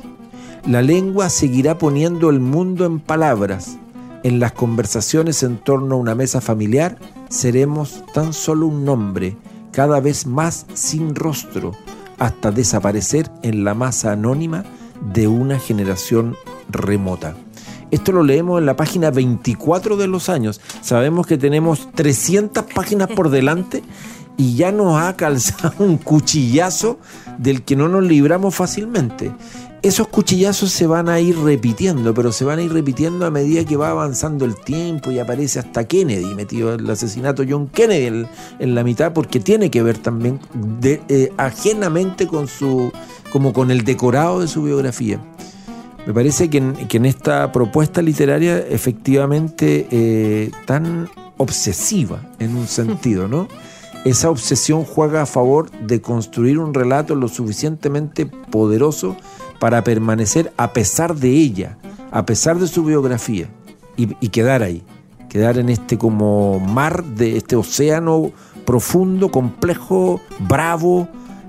La 0.66 0.83
lengua 0.83 1.29
seguirá 1.29 1.79
poniendo 1.79 2.31
el 2.31 2.40
mundo 2.40 2.85
en 2.87 2.99
palabras. 2.99 3.79
En 4.22 4.40
las 4.40 4.53
conversaciones 4.53 5.42
en 5.42 5.59
torno 5.59 5.94
a 5.94 5.99
una 5.99 6.14
mesa 6.14 6.40
familiar 6.40 6.99
seremos 7.29 8.05
tan 8.12 8.33
solo 8.33 8.66
un 8.66 8.85
nombre, 8.85 9.37
cada 9.72 10.01
vez 10.01 10.27
más 10.27 10.66
sin 10.75 11.14
rostro, 11.14 11.72
hasta 12.18 12.51
desaparecer 12.51 13.31
en 13.42 13.62
la 13.62 13.75
masa 13.75 14.12
anónima 14.12 14.64
de 15.12 15.29
una 15.29 15.59
generación 15.59 16.37
remota. 16.68 17.37
Esto 17.90 18.12
lo 18.12 18.22
leemos 18.22 18.59
en 18.59 18.66
la 18.66 18.77
página 18.77 19.11
24 19.11 19.96
de 19.96 20.09
los 20.09 20.29
años. 20.29 20.61
Sabemos 20.81 21.27
que 21.27 21.38
tenemos 21.38 21.90
300 21.92 22.64
páginas 22.75 23.09
por 23.09 23.31
delante 23.31 23.83
y 24.37 24.57
ya 24.57 24.72
nos 24.72 25.01
ha 25.01 25.16
calzado 25.16 25.72
un 25.79 25.96
cuchillazo 25.96 26.99
del 27.38 27.62
que 27.62 27.77
no 27.77 27.88
nos 27.88 28.05
libramos 28.05 28.55
fácilmente. 28.55 29.33
Esos 29.83 30.09
cuchillazos 30.09 30.72
se 30.72 30.87
van 30.87 31.09
a 31.09 31.20
ir 31.20 31.38
repitiendo, 31.38 32.12
pero 32.12 32.33
se 32.33 32.44
van 32.44 32.59
a 32.59 32.62
ir 32.62 32.72
repitiendo 32.72 33.25
a 33.25 33.31
medida 33.31 33.64
que 33.64 33.77
va 33.77 33.90
avanzando 33.90 34.44
el 34.44 34.57
tiempo 34.57 35.12
y 35.12 35.20
aparece 35.20 35.61
hasta 35.61 35.85
Kennedy 35.85 36.35
metido 36.35 36.75
el 36.75 36.90
asesinato 36.90 37.44
John 37.49 37.68
Kennedy 37.68 38.27
en, 38.59 38.75
la 38.75 38.83
mitad 38.83 39.12
porque 39.12 39.38
tiene 39.38 39.70
que 39.70 39.83
ver 39.83 39.99
también 39.99 40.40
eh, 40.83 41.33
ajenamente 41.37 42.27
con 42.27 42.49
su 42.49 42.90
como 43.31 43.53
con 43.53 43.70
el 43.70 43.85
decorado 43.85 44.40
de 44.40 44.49
su 44.49 44.62
biografía. 44.62 45.20
Me 46.07 46.14
parece 46.14 46.49
que 46.49 46.59
en, 46.59 47.05
esta 47.05 47.51
propuesta 47.53 48.01
literaria 48.01 48.59
efectivamente 48.59 49.88
eh, 49.90 50.51
tan 50.64 51.09
obsesiva 51.37 52.21
en 52.38 52.57
un 52.57 52.66
sentido, 52.66 53.29
¿no? 53.29 53.49
esa 54.07 54.31
obsesión 54.31 54.85
juega 54.85 55.23
a 55.23 55.27
favor 55.27 55.69
de 55.73 56.01
construir 56.01 56.61
un 56.61 56.75
relato 56.75 57.16
lo 57.16 57.27
suficientemente 57.27 58.25
poderoso 58.25 59.16
para 59.59 59.83
permanecer 59.83 60.53
a 60.57 60.73
pesar 60.73 61.16
de 61.16 61.31
ella, 61.31 61.77
a 62.12 62.25
pesar 62.25 62.61
de 62.61 62.69
su 62.69 62.85
biografía, 62.85 63.49
y, 63.97 64.07
quedar 64.29 64.62
ahí, 64.62 64.85
quedar 65.29 65.59
en 65.59 65.71
este 65.71 65.99
como 65.99 66.61
mar 66.61 67.03
de 67.03 67.37
este 67.37 67.57
océano 67.57 68.31
profundo, 68.64 69.33
complejo, 69.33 70.21
bravo, 70.38 71.09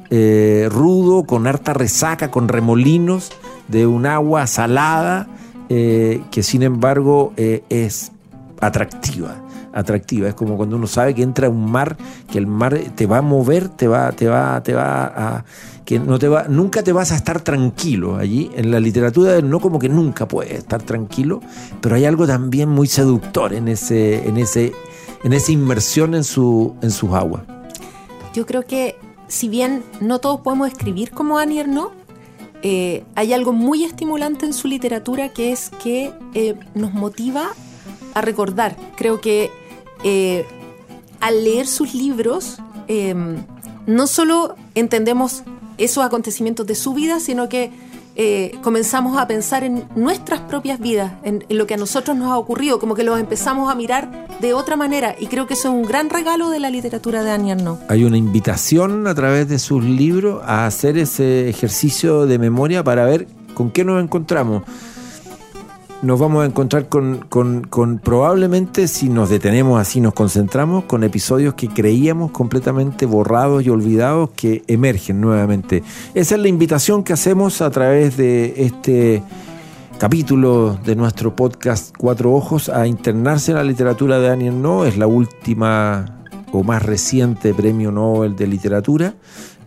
eh, 0.09 0.67
rudo, 0.71 1.25
con 1.25 1.45
harta 1.45 1.75
resaca, 1.75 2.31
con 2.31 2.47
remolinos 2.47 3.33
de 3.67 3.87
un 3.87 4.05
agua 4.05 4.47
salada, 4.47 5.27
eh, 5.69 6.23
que 6.31 6.43
sin 6.43 6.63
embargo 6.63 7.33
eh, 7.37 7.63
es 7.69 8.11
atractiva 8.59 9.43
atractiva. 9.73 10.27
Es 10.27 10.33
como 10.33 10.57
cuando 10.57 10.75
uno 10.75 10.87
sabe 10.87 11.13
que 11.13 11.21
entra 11.21 11.49
un 11.49 11.69
mar, 11.69 11.97
que 12.31 12.39
el 12.39 12.47
mar 12.47 12.79
te 12.95 13.05
va 13.05 13.19
a 13.19 13.21
mover, 13.21 13.69
te 13.69 13.87
va, 13.87 14.11
te 14.11 14.27
va, 14.27 14.63
te 14.63 14.73
va 14.73 15.05
a 15.05 15.45
que 15.87 15.99
no 15.99 16.19
te 16.19 16.27
va, 16.27 16.47
nunca 16.49 16.83
te 16.83 16.91
vas 16.91 17.13
a 17.13 17.15
estar 17.15 17.39
tranquilo 17.39 18.17
allí. 18.17 18.51
En 18.55 18.71
la 18.71 18.79
literatura 18.81 19.39
no 19.41 19.61
como 19.61 19.79
que 19.79 19.87
nunca 19.87 20.27
puedes 20.27 20.51
estar 20.51 20.83
tranquilo, 20.83 21.39
pero 21.79 21.95
hay 21.95 22.03
algo 22.03 22.27
también 22.27 22.67
muy 22.67 22.87
seductor 22.87 23.53
en 23.53 23.69
ese, 23.69 24.27
en 24.27 24.35
ese, 24.35 24.73
en 25.23 25.31
esa 25.31 25.51
inmersión 25.53 26.13
en 26.13 26.25
su, 26.25 26.75
en 26.81 26.91
sus 26.91 27.13
aguas. 27.13 27.43
Yo 28.33 28.45
creo 28.45 28.63
que 28.63 28.97
si 29.29 29.47
bien 29.47 29.81
no 30.01 30.19
todos 30.19 30.41
podemos 30.41 30.67
escribir 30.67 31.11
como 31.11 31.37
Annie 31.37 31.61
Ernaux, 31.61 31.93
eh, 32.69 33.05
hay 33.15 33.31
algo 33.31 33.53
muy 33.53 33.85
estimulante 33.85 34.45
en 34.45 34.51
su 34.51 34.67
literatura 34.67 35.29
que 35.29 35.53
es 35.53 35.71
que 35.81 36.11
eh, 36.33 36.55
nos 36.75 36.93
motiva 36.93 37.51
a 38.13 38.19
recordar. 38.19 38.75
Creo 38.97 39.21
que 39.21 39.49
eh, 40.03 40.45
al 41.21 41.45
leer 41.45 41.65
sus 41.65 41.93
libros, 41.93 42.57
no 43.85 44.07
solo 44.07 44.55
entendemos 44.75 45.43
esos 45.77 46.03
acontecimientos 46.03 46.67
de 46.67 46.75
su 46.75 46.93
vida, 46.93 47.21
sino 47.21 47.47
que 47.47 47.71
eh, 48.19 48.57
comenzamos 48.63 49.15
a 49.19 49.27
pensar 49.27 49.63
en 49.63 49.83
nuestras 49.95 50.41
propias 50.41 50.79
vidas, 50.79 51.13
en, 51.23 51.45
lo 51.49 51.67
que 51.67 51.75
a 51.75 51.77
nosotros 51.77 52.17
nos 52.17 52.31
ha 52.31 52.37
ocurrido, 52.37 52.79
como 52.79 52.95
que 52.95 53.03
los 53.03 53.19
empezamos 53.19 53.71
a 53.71 53.75
mirar 53.75 54.27
de 54.41 54.55
otra 54.55 54.75
manera. 54.75 55.15
Y 55.19 55.27
creo 55.27 55.45
que 55.45 55.53
eso 55.53 55.69
es 55.69 55.75
un 55.75 55.83
gran 55.83 56.09
regalo 56.09 56.49
de 56.49 56.59
la 56.59 56.71
literatura 56.71 57.23
de 57.23 57.29
Annie 57.29 57.51
Arnaud. 57.51 57.77
Hay 57.89 58.03
una 58.03 58.17
invitación 58.17 59.05
a 59.05 59.13
través 59.13 59.47
de 59.47 59.59
sus 59.59 59.83
libros 59.83 60.41
a 60.43 60.65
hacer 60.65 60.97
ese 60.97 61.47
ejercicio 61.47 62.25
de 62.25 62.39
memoria 62.39 62.83
para 62.83 63.05
ver 63.05 63.27
con 63.53 63.69
qué 63.69 63.85
nos 63.85 64.03
encontramos 64.03 64.63
nos 66.01 66.19
vamos 66.19 66.43
a 66.43 66.45
encontrar 66.45 66.89
con, 66.89 67.25
con, 67.29 67.99
probablemente, 67.99 68.87
si 68.87 69.09
nos 69.09 69.29
detenemos 69.29 69.79
así, 69.79 69.99
nos 69.99 70.13
concentramos, 70.13 70.83
con 70.83 71.03
episodios 71.03 71.55
que 71.55 71.69
creíamos 71.69 72.31
completamente 72.31 73.05
borrados 73.05 73.65
y 73.65 73.69
olvidados 73.69 74.29
que 74.35 74.63
emergen 74.67 75.19
nuevamente. 75.19 75.83
Esa 76.13 76.35
es 76.35 76.41
la 76.41 76.47
invitación 76.47 77.03
que 77.03 77.13
hacemos 77.13 77.61
a 77.61 77.71
través 77.71 78.15
de 78.15 78.53
este 78.57 79.23
capítulo 79.97 80.77
de 80.85 80.95
nuestro 80.95 81.35
podcast 81.35 81.95
Cuatro 81.97 82.33
Ojos 82.33 82.69
a 82.69 82.85
internarse 82.85 83.51
en 83.51 83.57
la 83.57 83.63
literatura 83.63 84.19
de 84.19 84.27
Daniel 84.27 84.61
No. 84.61 84.85
Es 84.85 84.97
la 84.97 85.07
última 85.07 86.19
o 86.51 86.63
más 86.63 86.83
reciente 86.83 87.53
premio 87.53 87.91
Nobel 87.91 88.35
de 88.35 88.45
literatura. 88.45 89.15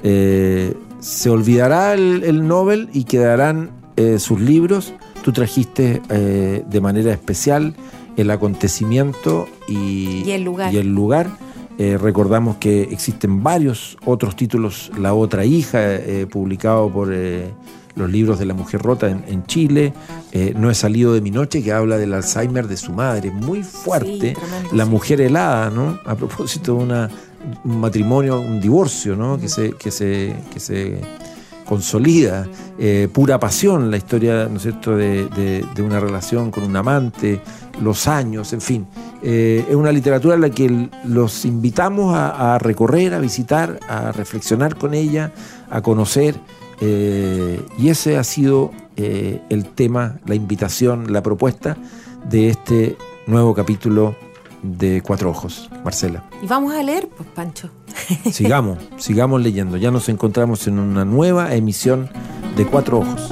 Eh, 0.02 0.74
se 1.00 1.30
olvidará 1.30 1.94
el, 1.94 2.46
Nobel 2.46 2.88
y 2.92 3.04
quedarán 3.04 3.70
eh, 3.96 4.18
sus 4.18 4.40
libros 4.40 4.94
Tú 5.22 5.32
trajiste 5.32 6.00
eh, 6.08 6.64
de 6.66 6.80
manera 6.80 7.12
especial 7.12 7.74
el 8.16 8.30
acontecimiento 8.30 9.48
y, 9.68 10.30
el 10.30 10.42
lugar. 10.42 10.72
Y 10.72 10.78
el 10.78 10.94
lugar. 10.94 11.28
Eh, 11.78 11.96
recordamos 11.96 12.56
que 12.56 12.82
existen 12.82 13.42
varios 13.42 13.96
otros 14.04 14.36
títulos, 14.36 14.90
La 14.98 15.14
otra 15.14 15.46
hija, 15.46 15.78
eh, 15.94 16.26
publicado 16.30 16.90
por 16.90 17.08
los 17.94 18.10
libros 18.10 18.38
de 18.38 18.44
la 18.44 18.52
mujer 18.52 18.82
rota 18.82 19.08
en, 19.08 19.44
Chile, 19.44 19.94
No 20.56 20.70
he 20.70 20.74
salido 20.74 21.14
de 21.14 21.22
mi 21.22 21.30
noche, 21.30 21.62
que 21.62 21.72
habla 21.72 21.96
del 21.96 22.12
Alzheimer 22.12 22.68
de 22.68 22.76
su 22.76 22.92
madre, 22.92 23.30
muy 23.30 23.62
fuerte, 23.62 24.34
La 24.72 24.84
mujer 24.84 25.22
helada, 25.22 25.70
¿no? 25.70 25.98
A 26.04 26.14
propósito 26.16 26.74
de 26.74 26.82
una, 26.82 27.10
un 27.64 27.80
matrimonio, 27.80 28.40
un 28.40 28.60
divorcio, 28.60 29.16
¿no? 29.16 29.38
Que 29.38 29.48
se, 29.48 29.72
que 29.72 29.90
se, 29.90 30.34
que 30.52 30.60
se 30.60 31.00
consolida, 31.70 32.48
eh, 32.80 33.06
pura 33.12 33.38
pasión, 33.38 33.92
la 33.92 33.96
historia, 33.96 34.48
¿no 34.50 34.58
de, 34.58 35.64
una 35.78 36.00
relación 36.00 36.50
con 36.50 36.64
un 36.64 36.74
amante, 36.74 37.40
los 37.80 38.08
años, 38.08 38.52
en 38.52 38.60
fin. 38.60 38.86
Eh, 39.22 39.64
es 39.68 39.76
una 39.76 39.92
literatura 39.92 40.34
en 40.34 40.40
la 40.40 40.50
que 40.50 40.88
los 41.04 41.44
invitamos 41.44 42.12
a, 42.16 42.58
recorrer, 42.58 43.14
a 43.14 43.20
visitar, 43.20 43.78
a 43.88 44.10
reflexionar 44.10 44.74
con 44.74 44.94
ella, 44.94 45.30
a 45.70 45.80
conocer, 45.80 46.34
eh, 46.80 47.64
y 47.78 47.88
ese 47.90 48.18
ha 48.18 48.24
sido 48.24 48.72
el 48.96 49.64
tema, 49.76 50.18
la 50.26 50.34
invitación, 50.34 51.12
la 51.12 51.22
propuesta 51.22 51.76
de 52.28 52.48
este 52.48 52.98
nuevo 53.28 53.54
capítulo 53.54 54.16
de 54.62 55.02
Cuatro 55.02 55.30
Ojos, 55.30 55.70
Marcela. 55.84 56.24
Y 56.42 56.46
vamos 56.46 56.74
a 56.74 56.82
leer, 56.82 57.08
pues, 57.08 57.28
Pancho. 57.34 57.70
Sigamos, 58.32 58.78
sigamos 58.96 59.42
leyendo. 59.42 59.76
Ya 59.76 59.90
nos 59.90 60.08
encontramos 60.08 60.66
en 60.66 60.78
una 60.78 61.04
nueva 61.04 61.54
emisión 61.54 62.08
de 62.56 62.66
Cuatro 62.66 63.00
Ojos. 63.00 63.30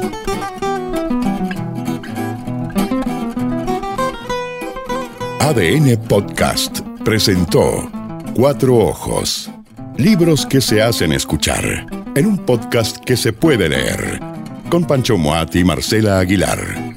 ADN 5.41 5.97
Podcast 6.09 6.81
presentó 7.05 7.91
Cuatro 8.35 8.77
Ojos. 8.77 9.51
Libros 9.97 10.47
que 10.47 10.61
se 10.61 10.83
hacen 10.83 11.13
escuchar 11.13 11.87
en 12.15 12.27
un 12.27 12.39
podcast 12.39 12.99
que 12.99 13.17
se 13.17 13.33
puede 13.33 13.69
leer. 13.69 14.21
Con 14.71 14.85
Pancho 14.85 15.17
Moat 15.17 15.57
y 15.57 15.65
Marcela 15.65 16.19
Aguilar. 16.19 16.88